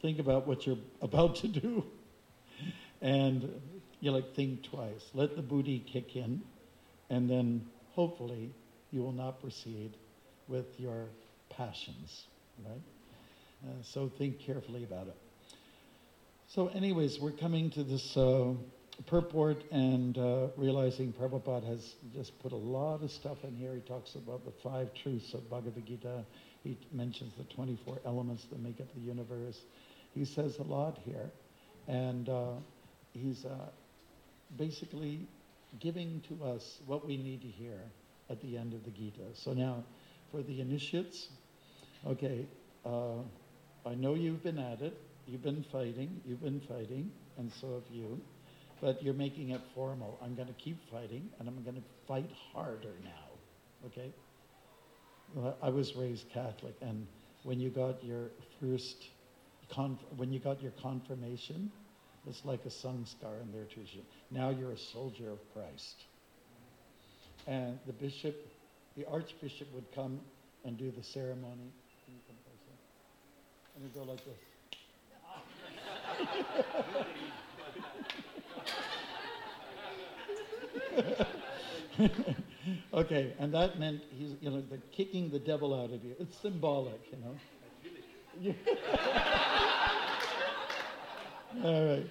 [0.00, 1.84] think about what you're about to do,
[3.00, 3.60] and
[4.00, 5.10] you like think twice.
[5.14, 6.42] Let the buddhi kick in,
[7.10, 8.52] and then hopefully
[8.90, 9.96] you will not proceed
[10.48, 11.06] with your
[11.48, 12.24] passions,
[12.66, 12.82] right?
[13.64, 15.16] Uh, so think carefully about it.
[16.48, 18.52] So, anyways, we're coming to this uh,
[19.06, 23.74] purport and uh, realizing Prabhupada has just put a lot of stuff in here.
[23.74, 26.24] He talks about the five truths of Bhagavad Gita.
[26.62, 29.60] He mentions the 24 elements that make up the universe.
[30.14, 31.30] He says a lot here.
[31.88, 32.52] And uh,
[33.12, 33.70] he's uh,
[34.56, 35.26] basically
[35.80, 37.78] giving to us what we need to hear
[38.30, 39.34] at the end of the Gita.
[39.34, 39.84] So now,
[40.30, 41.28] for the initiates,
[42.06, 42.46] okay,
[42.84, 43.20] uh,
[43.84, 47.94] I know you've been at it, you've been fighting, you've been fighting, and so have
[47.94, 48.20] you,
[48.82, 50.18] but you're making it formal.
[50.20, 54.12] I'm going to keep fighting, and I'm going to fight harder now, okay?
[55.62, 57.06] I was raised Catholic, and
[57.44, 59.06] when you got your first,
[59.70, 61.70] conf- when you got your confirmation,
[62.26, 64.02] it's like a samskara in their tradition.
[64.32, 66.02] Now you're a soldier of Christ.
[67.46, 68.34] And the bishop,
[68.96, 70.20] the archbishop would come
[70.64, 71.72] and do the ceremony
[73.76, 74.34] and go like this.
[82.94, 86.16] okay, and that meant he's, you know, the kicking the devil out of you.
[86.18, 87.36] It's symbolic, you know.
[91.64, 92.06] All right.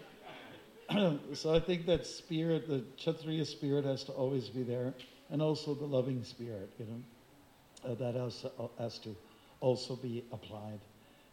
[1.33, 4.93] so I think that spirit, the Kshatriya spirit, has to always be there,
[5.29, 9.15] and also the loving spirit, you know, uh, that has, uh, has to
[9.61, 10.79] also be applied.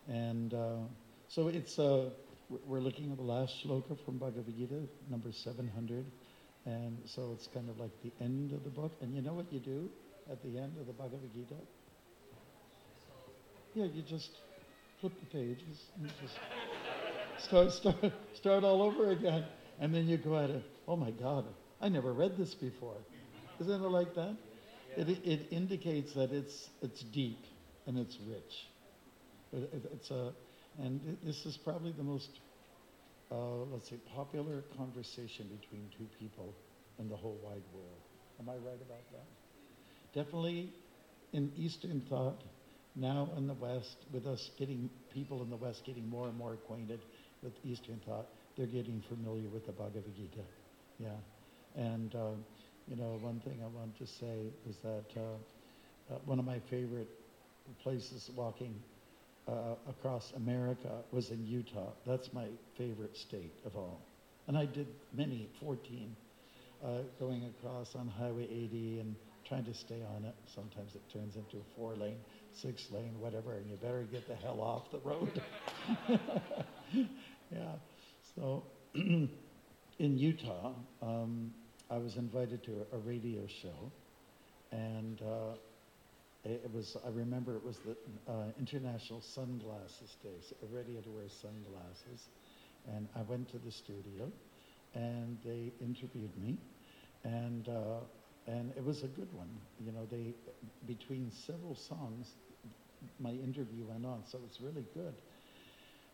[0.09, 0.77] And uh,
[1.29, 2.11] so it's, uh,
[2.67, 6.07] we're looking at the last shloka from Bhagavad Gita, number 700.
[6.69, 8.93] And so it's kind of like the end of the book.
[9.01, 9.89] And you know what you do
[10.31, 11.55] at the end of the Bhagavad Gita?
[13.75, 14.31] Yeah, you just
[15.01, 19.47] flip the pages and just start, start, start all over again.
[19.81, 21.47] And then you go at it, oh my God,
[21.81, 22.97] I never read this before.
[23.61, 24.37] Isn't it like that?
[24.97, 27.39] It, it indicates that it's, it's deep
[27.87, 28.67] and it's rich.
[29.55, 30.33] It, it, it's a,
[30.79, 32.29] and this is probably the most,
[33.31, 36.55] uh, let's say, popular conversation between two people
[36.99, 38.03] in the whole wide world.
[38.41, 39.27] Am I right about that?
[40.15, 40.73] Definitely
[41.33, 42.43] in Eastern thought,
[42.97, 46.55] now in the West, with us getting, people in the West getting more and more
[46.55, 47.01] acquainted
[47.43, 48.27] with Eastern thought,
[48.57, 50.43] they're getting familiar with the Bhagavad Gita.
[50.99, 51.09] Yeah.
[51.77, 52.31] And, uh,
[52.87, 56.59] you know, one thing I want to say is that uh, uh, one of my
[56.71, 57.09] favorite
[57.83, 58.83] places walking
[59.49, 61.91] uh, across America was in Utah.
[62.07, 62.47] That's my
[62.77, 64.01] favorite state of all.
[64.47, 66.15] And I did many, 14,
[66.85, 66.89] uh,
[67.19, 69.17] going across on Highway 80 and
[69.49, 70.35] trying to stay on it.
[70.55, 72.19] Sometimes it turns into a four lane,
[72.53, 75.43] six lane, whatever, and you better get the hell off the road.
[77.51, 77.73] yeah.
[78.35, 79.29] So in
[79.99, 80.73] Utah,
[81.03, 81.53] um,
[81.91, 83.91] I was invited to a, radio show,
[84.71, 85.57] and uh,
[86.49, 87.97] it, was, I remember it was the
[88.31, 92.29] uh, International Sunglasses Day, so everybody had to wear sunglasses.
[92.87, 94.31] And I went to the studio,
[94.95, 96.59] and they interviewed me,
[97.25, 98.01] and uh,
[98.47, 99.51] and it was a good one.
[99.79, 100.35] You know, they
[100.87, 102.35] between several songs,
[103.19, 105.15] my interview went on, so it was really good.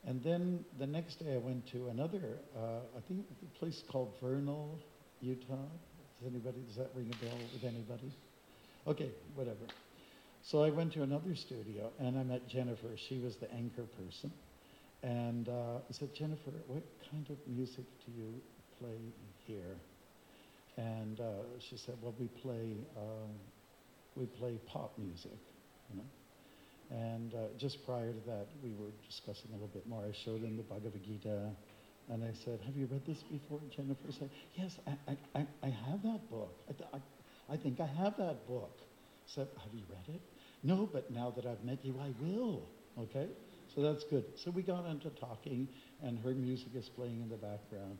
[0.07, 4.16] And then the next day, I went to another, uh, I think a place called
[4.20, 4.78] Vernal,
[5.20, 5.55] Utah.
[6.18, 8.12] Does anybody does that ring a bell with anybody?
[8.87, 9.66] Okay, whatever.
[10.45, 12.88] So I went to another studio and I met Jennifer.
[12.97, 14.30] She was the anchor person,
[15.03, 18.34] and uh, I said, Jennifer, what kind of music do you
[18.78, 18.99] play
[19.47, 19.78] here?
[20.76, 21.24] And uh,
[21.59, 23.30] she said, well, we play, um,
[24.16, 25.38] we play pop music,
[25.90, 26.05] you know.
[26.90, 30.05] And uh, just prior to that, we were discussing a little bit more.
[30.05, 31.51] I showed him the Bhagavad Gita,
[32.11, 33.61] and I said, have you read this before?
[33.74, 36.55] Jennifer said, yes, I, I, I have that book.
[36.68, 38.78] I, th- I, I think I have that book.
[38.82, 40.20] I said, have you read it?
[40.64, 42.62] No, but now that I've met you, I will.
[42.98, 43.28] Okay?
[43.72, 44.24] So that's good.
[44.34, 45.68] So we got into talking,
[46.02, 47.98] and her music is playing in the background.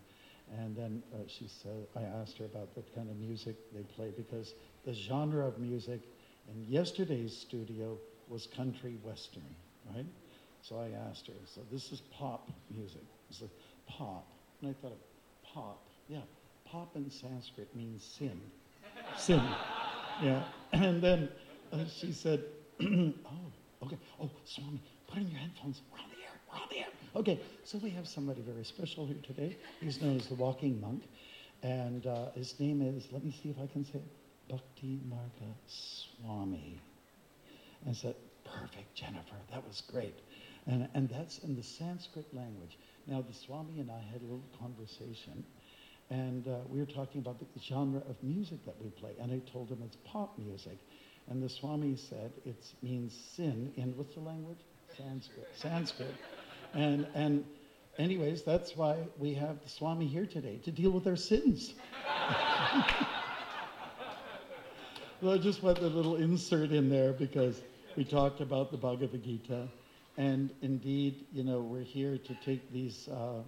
[0.59, 4.13] And then uh, she said, I asked her about the kind of music they play
[4.17, 4.55] because
[4.85, 6.01] the genre of music
[6.49, 7.99] in yesterday's studio
[8.29, 9.43] was country western,
[9.95, 10.07] right?
[10.63, 13.03] So I asked her, so this is pop music.
[13.31, 13.51] It's like
[13.87, 14.27] pop.
[14.61, 14.99] And I thought
[15.43, 15.87] pop.
[16.09, 16.21] Yeah,
[16.65, 18.41] pop in Sanskrit means sin.
[19.17, 19.43] sin.
[20.23, 20.43] Yeah.
[20.73, 21.29] And then
[21.75, 22.45] uh, she said,
[22.83, 23.53] oh,
[23.83, 23.99] okay.
[24.21, 25.83] Oh, Swami, put in your headphones.
[25.93, 26.41] We're on the air.
[26.51, 26.87] We're on the air.
[27.17, 29.57] Okay, so we have somebody very special here today.
[29.81, 31.05] He's known as the Walking Monk.
[31.63, 34.05] And uh, his name is, let me see if I can say it,
[34.49, 36.81] Bhakti Marga Swami.
[37.81, 38.15] And I said,
[38.45, 39.37] perfect, Jennifer.
[39.51, 40.15] That was great.
[40.67, 42.79] And, and that's in the Sanskrit language.
[43.07, 45.45] Now, the Swami and I had a little conversation.
[46.11, 49.13] And uh, we were talking about the genre of music that we play.
[49.21, 50.79] And I told him it's pop music.
[51.31, 54.59] And the Swami said it means sin in, what's the language?
[54.97, 55.49] Sanskrit.
[55.57, 56.15] Sanskrit.
[56.75, 57.45] And, and
[57.99, 61.75] anyways, that's why we have the Swami here today, to deal with our sins.
[65.21, 67.63] well, I just put a little insert in there because
[67.97, 69.69] we talked about the Bhagavad Gita.
[70.17, 73.43] And indeed, you know, we're here to take these uh,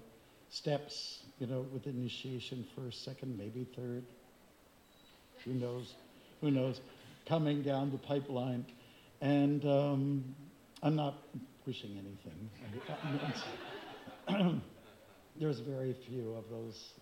[0.48, 4.02] steps, you know, with initiation first, second, maybe third.
[5.44, 5.94] Who knows?
[6.40, 6.80] Who knows?
[7.28, 8.64] Coming down the pipeline.
[9.20, 10.34] And um,
[10.82, 11.14] I'm not
[11.66, 12.50] wishing anything.
[15.40, 16.92] There's very few of those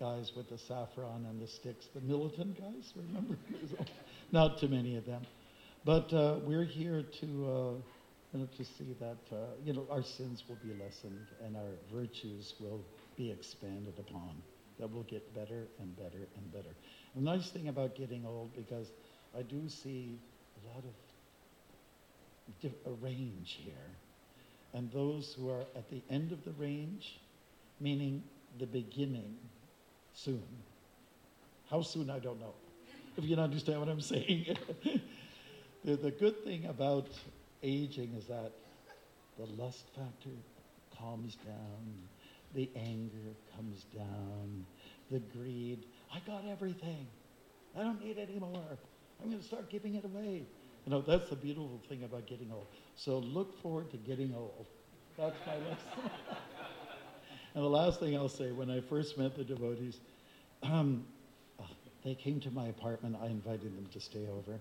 [0.00, 3.36] guys with the saffron and the sticks, the militant guys, remember?
[4.32, 5.22] not too many of them.
[5.84, 7.72] But uh, we're here to, uh,
[8.32, 11.72] you know, to see that uh, you know our sins will be lessened and our
[11.92, 12.80] virtues will
[13.16, 14.42] be expanded upon.
[14.78, 16.74] That we'll get better and better and better.
[17.14, 18.86] The nice thing about getting old, because
[19.38, 20.18] I do see
[20.62, 20.94] a lot of
[22.86, 23.72] a range here,
[24.74, 27.20] and those who are at the end of the range,
[27.78, 28.22] meaning
[28.58, 29.36] the beginning,
[30.12, 30.42] soon.
[31.70, 32.54] How soon I don't know.
[33.16, 34.56] If you can understand what I'm saying.
[35.84, 37.08] the, the good thing about
[37.62, 38.52] aging is that
[39.38, 40.36] the lust factor
[40.98, 42.08] calms down,
[42.54, 44.66] the anger comes down,
[45.10, 45.86] the greed.
[46.12, 47.06] I got everything.
[47.78, 48.78] I don't need any more.
[49.22, 50.44] I'm going to start giving it away.
[50.86, 52.66] You know, that's the beautiful thing about getting old.
[52.96, 54.66] So look forward to getting old.
[55.16, 55.76] That's my lesson.
[57.54, 60.00] and the last thing I'll say, when I first met the devotees,
[60.62, 61.04] um,
[62.02, 63.16] they came to my apartment.
[63.22, 64.60] I invited them to stay over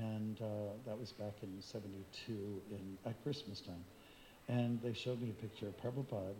[0.00, 2.32] and uh, that was back in 72
[2.70, 3.84] in, at Christmas time.
[4.48, 6.34] And they showed me a picture of Prabhupada,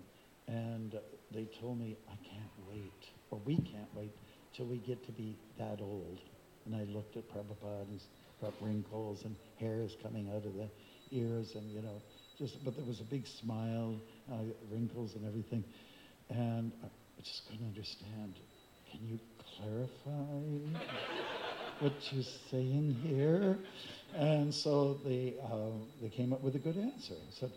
[0.48, 0.98] and
[1.30, 4.12] they told me, I can't wait, or we can't wait
[4.54, 6.18] till we get to be that old.
[6.66, 8.06] And I looked at Prabhupada, and he's
[8.40, 10.68] got wrinkles and hairs coming out of the
[11.10, 12.00] ears, and you know,
[12.38, 14.00] just but there was a big smile,
[14.32, 14.36] uh,
[14.70, 15.64] wrinkles and everything,
[16.30, 18.34] and I just couldn't understand.
[18.90, 19.18] Can you
[19.56, 20.82] clarify
[21.80, 23.58] what you're saying here?
[24.14, 27.14] And so they uh, they came up with a good answer.
[27.30, 27.52] Said,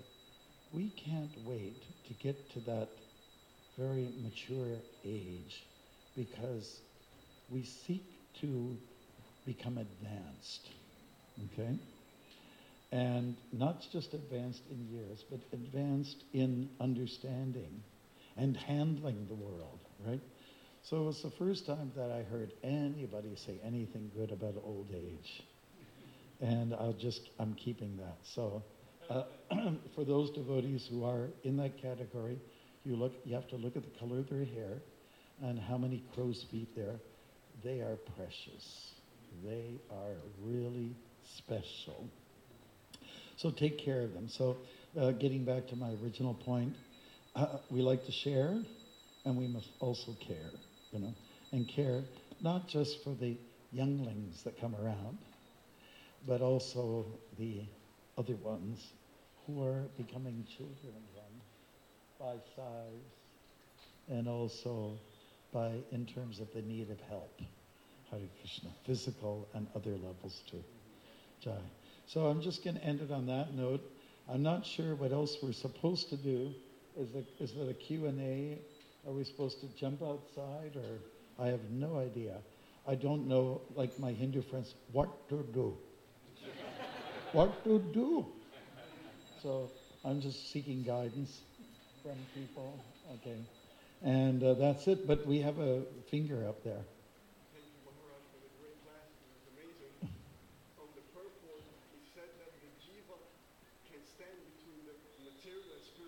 [0.72, 2.90] we can't wait to get to that
[3.78, 5.66] very mature age
[6.16, 6.80] because
[7.50, 8.04] we seek
[8.42, 8.78] to
[9.46, 10.70] become advanced,
[11.54, 11.78] okay?
[12.92, 17.84] And not just advanced in years, but advanced in understanding
[18.38, 20.22] and handling the world, right?
[20.84, 24.88] So it was the first time that I heard anybody say anything good about old
[24.94, 25.44] age.
[26.42, 28.18] And I'll just, I'm keeping that.
[28.36, 28.64] So
[29.10, 29.24] uh,
[29.96, 32.40] for those devotees who are in that category,
[32.84, 34.78] you look, you have to look at the color of their hair
[35.42, 37.00] and how many crow's feet there.
[37.64, 38.95] They are precious.
[39.44, 40.96] They are really
[41.38, 42.10] special.
[43.38, 44.30] So take care of them.
[44.30, 44.58] So
[45.00, 46.76] uh, getting back to my original point,
[47.36, 48.58] uh, we like to share,
[49.26, 50.52] and we must also care,
[50.92, 51.14] you know,
[51.52, 52.04] and care
[52.42, 53.38] not just for the
[53.72, 55.18] younglings that come around,
[56.28, 57.06] but also
[57.38, 57.62] the
[58.18, 58.94] other ones
[59.46, 61.42] who are becoming children again
[62.20, 63.12] by size
[64.10, 64.98] and also
[65.52, 67.42] by in terms of the need of help.
[68.12, 70.64] Hare Krishna, physical and other levels too.
[71.42, 71.58] Jai.
[72.08, 73.82] So I'm just going to end it on that note.
[74.30, 76.54] I'm not sure what else we're supposed to do.
[76.98, 78.60] Is it, is it a Q&A?
[79.08, 81.00] Are we supposed to jump outside or
[81.38, 82.38] I have no idea.
[82.88, 85.76] I don't know, like my Hindu friends, what to do.
[87.34, 88.26] what to do?
[89.42, 89.70] So
[90.04, 91.42] I'm just seeking guidance
[92.02, 92.80] from people.
[93.16, 93.38] Okay.
[94.04, 95.08] And uh, that's it.
[95.08, 96.86] But we have a finger up there.
[97.52, 99.10] Thank you, Maharaj, for the great class.
[99.12, 100.14] It was amazing.
[100.78, 103.18] On the purport, he said that the jiva
[103.90, 104.05] can stand between the material and spiritual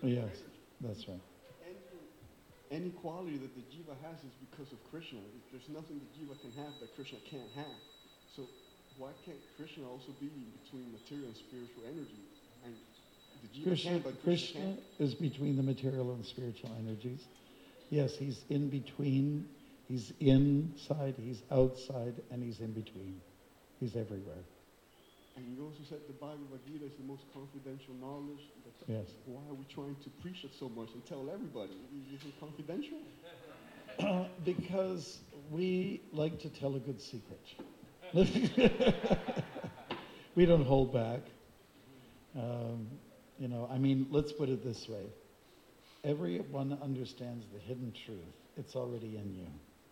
[0.02, 0.42] Yes, energy.
[0.80, 1.20] that's right.
[1.66, 1.82] Any,
[2.70, 5.18] any quality that the jiva has is because of Krishna.
[5.50, 7.78] There's nothing the jiva can have that Krishna can't have.
[8.36, 8.46] So
[8.96, 10.30] why can't Krishna also be
[10.62, 12.22] between material and spiritual energy?
[12.64, 12.74] And
[13.42, 17.24] the jiva Krishna, can, but Krishna, Krishna is between the material and spiritual energies.
[17.90, 19.48] Yes, he's in between.
[19.88, 23.20] He's inside, he's outside, and he's in between.
[23.80, 24.44] He's everywhere.
[25.38, 28.42] And you also said the Bhagavad Gita is the most confidential knowledge.
[28.88, 29.06] Yes.
[29.24, 31.76] Why are we trying to preach it so much and tell everybody?
[32.12, 32.98] Is it confidential?
[34.44, 35.18] because
[35.50, 37.40] we like to tell a good secret.
[40.34, 41.20] we don't hold back.
[42.36, 42.88] Um,
[43.38, 45.06] you know, I mean, let's put it this way.
[46.02, 48.18] Everyone understands the hidden truth.
[48.56, 49.46] It's already in you,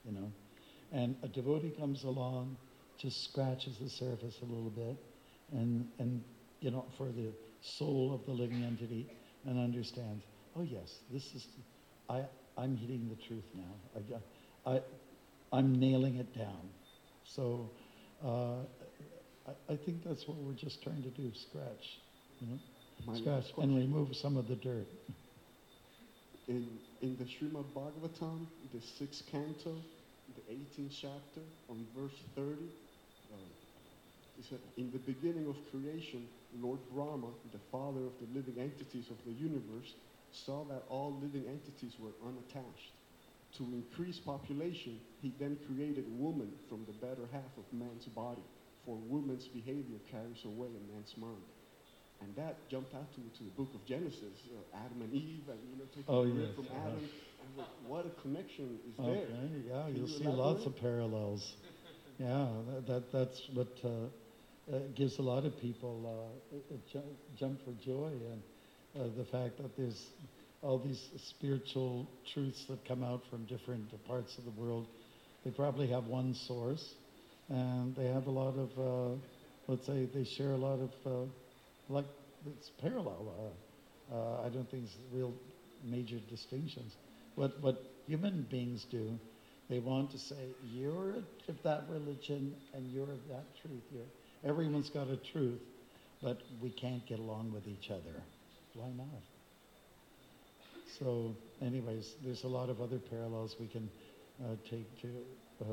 [0.04, 0.32] you know.
[0.92, 2.56] And a devotee comes along,
[2.98, 4.96] just scratches the surface a little bit,
[5.52, 6.22] and, and
[6.60, 9.06] you know, for the soul of the living entity,
[9.46, 10.24] and understands,
[10.56, 11.46] oh yes, this is,
[12.08, 12.22] I,
[12.56, 14.20] I'm hitting the truth now.
[14.66, 14.80] I, I,
[15.52, 16.68] I'm nailing it down.
[17.24, 17.70] So
[18.24, 18.64] uh,
[19.46, 22.00] I, I think that's what we're just trying to do, scratch,
[22.40, 22.58] you know,
[23.06, 24.86] My scratch and remove some of the dirt.
[26.48, 26.66] In,
[27.02, 29.76] in the Srimad Bhagavatam, the sixth canto,
[30.34, 32.85] the 18th chapter, on verse 30, uh,
[34.38, 36.28] it said, In the beginning of creation,
[36.60, 39.94] Lord Brahma, the father of the living entities of the universe,
[40.32, 42.92] saw that all living entities were unattached.
[43.58, 48.42] To increase population, he then created woman from the better half of man's body,
[48.84, 51.44] for woman's behavior carries away a man's mind.
[52.20, 55.58] And that jumped out to, to the book of Genesis, uh, Adam and Eve, and
[55.70, 56.88] you know, taking Oh, yes, from uh-huh.
[56.88, 57.04] Adam.
[57.44, 59.48] And like, what a connection is Okay, there?
[59.68, 61.56] yeah, Can you'll you see lots of parallels.
[62.18, 64.08] Yeah, that, that that's what uh,
[64.72, 67.02] uh, gives a lot of people uh, a, a
[67.38, 68.42] jump for joy, and
[68.98, 70.06] uh, the fact that there's
[70.62, 74.86] all these spiritual truths that come out from different parts of the world.
[75.44, 76.94] They probably have one source,
[77.48, 79.16] and they have a lot of, uh,
[79.68, 81.26] let's say, they share a lot of, uh,
[81.88, 82.06] like,
[82.46, 83.52] it's parallel.
[84.10, 85.32] Uh, uh, I don't think it's real
[85.84, 86.96] major distinctions.
[87.34, 89.18] What what human beings do,
[89.68, 91.16] they want to say you're
[91.48, 93.82] of that religion and you're of that truth.
[93.92, 94.04] You're,
[94.44, 95.60] everyone's got a truth,
[96.22, 98.22] but we can't get along with each other.
[98.74, 99.22] Why not?
[100.98, 103.90] So, anyways, there's a lot of other parallels we can
[104.44, 105.08] uh, take to,
[105.62, 105.64] uh,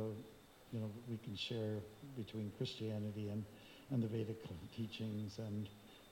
[0.71, 1.77] you know, we can share
[2.17, 3.43] between Christianity and,
[3.91, 4.37] and the Vedic
[4.75, 5.67] teachings and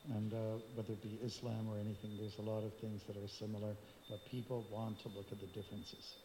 [0.10, 3.28] and uh, whether it be Islam or anything, there's a lot of things that are
[3.28, 3.76] similar,
[4.10, 6.16] but people want to look at the differences.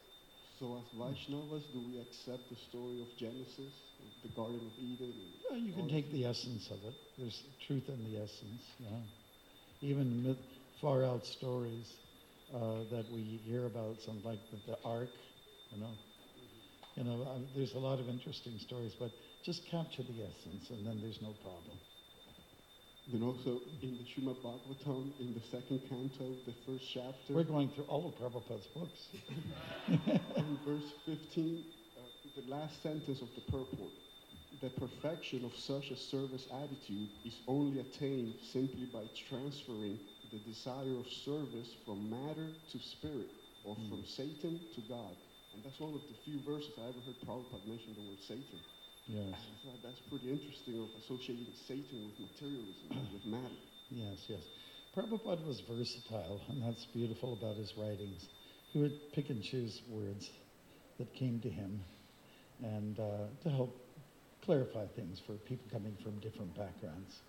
[0.58, 3.74] So as Vaishnavas, do we accept the story of Genesis,
[4.22, 5.12] the Garden of Eden?
[5.50, 6.94] Yeah, you can take the essence of it.
[7.18, 9.00] There's truth in the essence, yeah.
[9.82, 10.38] Even myth,
[10.80, 11.98] far out stories
[12.54, 15.14] uh, that we hear about, something like the, the Ark,
[15.70, 15.98] you know.
[16.96, 19.10] You know, uh, there's a lot of interesting stories, but
[19.42, 21.78] just capture the essence, and then there's no problem.
[23.08, 27.68] Then also in the Srimad Bhagavatam, in the second canto, the first chapter, We're going
[27.68, 29.08] through all of Prabhupada's books.
[29.88, 31.62] in verse 15,
[31.96, 32.00] uh,
[32.34, 33.92] the last sentence of the purport.
[34.60, 39.98] The perfection of such a service attitude is only attained simply by transferring
[40.32, 43.30] the desire of service from matter to spirit,
[43.64, 43.88] or Mm.
[43.88, 45.14] from Satan to God.
[45.54, 48.58] And that's one of the few verses I ever heard Prabhupada mention the word Satan.
[49.08, 53.54] Yes, And I thought that's pretty interesting of associating Satan with materialism, with matter.
[53.90, 54.42] yes, yes.
[54.96, 58.28] Prabhupada was versatile, and that's beautiful about his writings.
[58.72, 60.30] He would pick and choose words
[60.98, 61.84] that came to him
[62.62, 63.86] and uh, to help
[64.44, 67.20] clarify things for people coming from different backgrounds.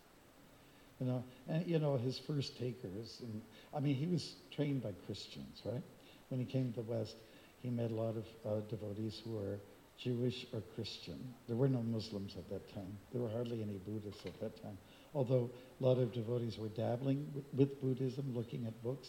[0.99, 3.41] You know, and you know his first takers, and
[3.73, 5.83] I mean he was trained by Christians, right?
[6.29, 7.15] When he came to the West,
[7.59, 9.59] he met a lot of uh, devotees who were
[9.97, 11.33] Jewish or Christian.
[11.47, 12.97] There were no Muslims at that time.
[13.11, 14.77] There were hardly any Buddhists at that time.
[15.13, 15.49] Although
[15.81, 19.07] a lot of devotees were dabbling with, with Buddhism, looking at books,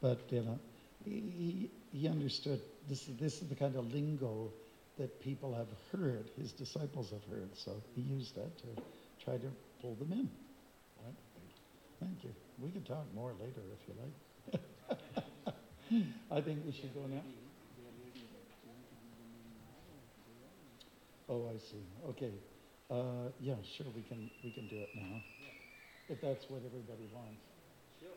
[0.00, 0.58] but you know,
[1.04, 3.08] he, he understood this.
[3.08, 4.50] is- This is the kind of lingo
[4.98, 7.50] that people have heard, his disciples have heard.
[7.56, 8.66] So he used that to
[9.24, 10.30] try to pull them in.
[11.04, 11.14] Right?
[12.00, 12.30] Thank you.
[12.58, 15.54] We can talk more later if you like.
[16.30, 17.22] I think we should go now.
[21.28, 21.84] Oh, I see.
[22.10, 22.32] Okay.
[22.90, 23.86] Uh, yeah, sure.
[23.94, 25.22] We can we can do it now,
[26.08, 27.40] if that's what everybody wants.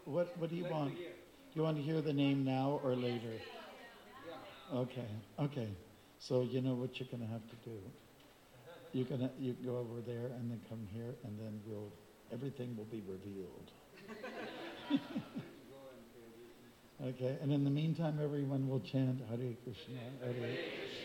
[0.06, 0.94] What What do you want?
[1.54, 3.40] You want to hear the name now or later?
[4.74, 5.08] Okay.
[5.40, 5.70] Okay.
[6.20, 7.78] So you know what you're going to have to do.
[8.92, 11.92] You're gonna you go over there and then come here and then we'll
[12.32, 13.72] everything will be revealed.
[17.04, 17.38] okay.
[17.42, 21.05] And in the meantime, everyone will chant Hare Krishna, Hare Krishna,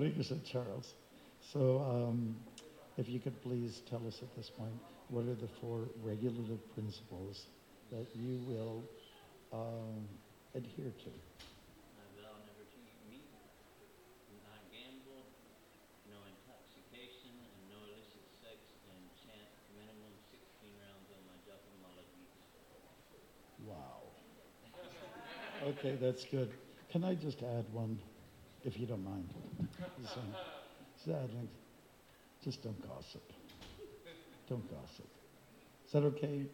[0.00, 0.94] Hare Krishna, Charles.
[1.52, 2.36] So, um,
[2.96, 4.72] if you could please tell us at this point,
[5.08, 7.44] what are the four regulative principles
[7.90, 8.88] that you will
[9.52, 10.08] um,
[10.54, 11.10] adhere to?
[12.00, 13.28] I vow never to eat meat,
[14.48, 15.20] not gamble,
[16.08, 18.56] no intoxication, and no illicit sex,
[18.88, 22.40] and chant minimum 16 rounds on my Japamala beats.
[23.68, 24.00] Wow.
[25.76, 26.48] Okay, that's good.
[26.90, 28.00] Can I just add one,
[28.64, 29.28] if you don't mind?
[30.00, 30.16] Just,
[31.08, 31.12] uh,
[32.44, 33.32] just don't gossip.
[34.48, 35.08] Don't gossip.
[35.86, 36.46] Is that okay?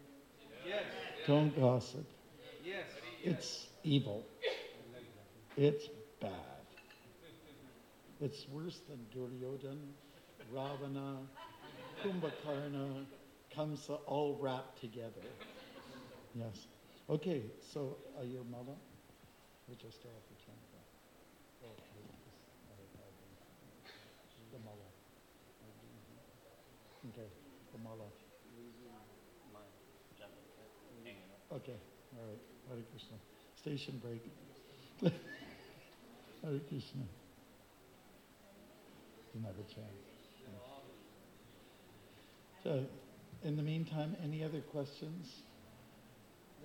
[0.65, 0.83] Yes,
[1.25, 2.05] Don't gossip.
[2.63, 2.85] yes.
[3.23, 4.25] It's evil.
[5.55, 5.87] It's
[6.21, 6.31] bad.
[8.19, 9.77] It's worse than Duryodhan,
[10.51, 11.17] Ravana,
[12.03, 13.05] Kumbhakarna,
[13.55, 15.25] Kamsa, all wrapped together.
[16.33, 16.67] Yes.
[17.09, 17.43] Okay,
[17.73, 18.75] so uh, your mother?
[19.69, 20.81] We just off the camera.
[21.63, 23.11] Oh, wait, this- oh, oh,
[24.51, 24.89] The mala.
[27.09, 27.29] Okay,
[27.71, 28.07] the mala.
[29.53, 29.59] My
[30.19, 30.41] Japa
[31.03, 31.36] hanging up.
[31.51, 31.75] Okay,
[32.17, 32.39] all right.
[32.69, 33.17] Hare Krishna.
[33.55, 34.23] Station break.
[36.43, 37.03] Hare Krishna.
[39.33, 40.07] Didn't have a chance.
[42.63, 42.83] So,
[43.43, 45.43] in the meantime, any other questions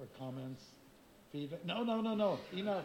[0.01, 0.65] or comments?
[1.31, 1.65] Feedback?
[1.65, 2.39] No, no, no, no.
[2.53, 2.85] Enough.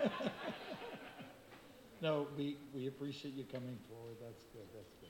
[2.00, 4.16] no, we, we appreciate you coming forward.
[4.20, 4.68] That's good.
[4.74, 5.08] That's good.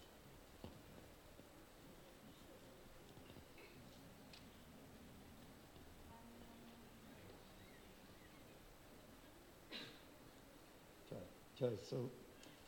[11.11, 11.17] So,
[11.61, 12.11] Okay, so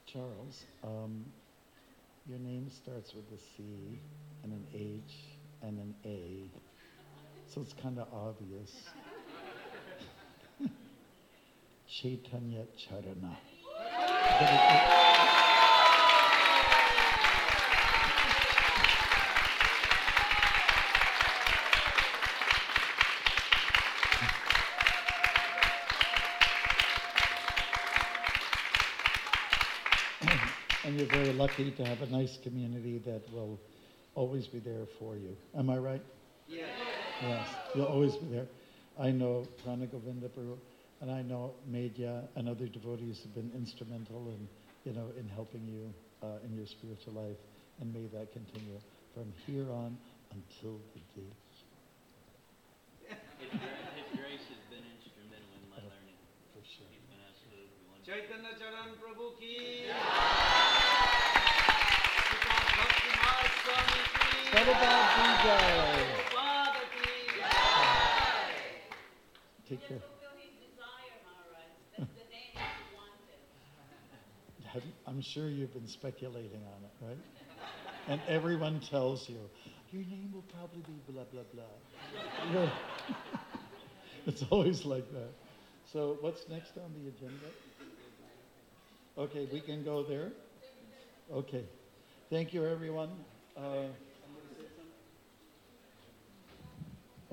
[0.05, 1.24] Charles, um,
[2.26, 4.01] your name starts with a C
[4.43, 5.14] and an H
[5.62, 6.51] and an A,
[7.47, 8.95] so it's kind of obvious.
[11.86, 13.36] Chaitanya Charana.
[31.51, 33.59] lucky to have a nice community that will
[34.14, 35.36] always be there for you.
[35.59, 36.03] Am I right?
[36.48, 36.68] Yes.
[37.22, 38.46] Yes, you'll always be there.
[38.98, 40.57] I know Pranagovinda Prabhu,
[41.01, 44.48] and I know Medya and other devotees have been instrumental in,
[44.84, 45.92] you know, in helping you
[46.22, 47.36] uh, in your spiritual life,
[47.80, 48.78] and may that continue
[49.14, 49.96] from here on
[50.30, 51.30] until the day.
[53.09, 53.51] His,
[54.14, 56.14] grace has been instrumental in my learning.
[56.55, 56.86] For sure.
[58.05, 59.86] Chaitanya Charan Prabhu ki.
[59.86, 60.39] Yeah.
[64.53, 64.90] That
[71.96, 73.38] he wanted.
[74.66, 77.18] Have you, I'm sure you've been speculating on it, right?
[78.09, 79.38] And everyone tells you,
[79.92, 81.42] your name will probably be blah, blah,
[82.53, 82.70] blah.
[84.26, 85.30] It's always like that.
[85.92, 87.46] So, what's next on the agenda?
[89.16, 90.32] Okay, we can go there?
[91.32, 91.64] Okay.
[92.28, 93.11] Thank you, everyone.
[93.57, 93.86] Uh,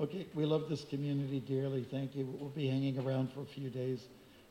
[0.00, 1.86] okay, we love this community dearly.
[1.90, 2.26] Thank you.
[2.40, 4.00] We'll be hanging around for a few days.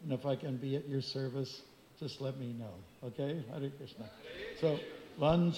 [0.03, 1.61] And if I can be at your service,
[1.99, 2.73] just let me know.
[3.03, 3.43] Okay?
[3.51, 4.09] Hare Krishna.
[4.61, 4.79] So,
[5.17, 5.53] one,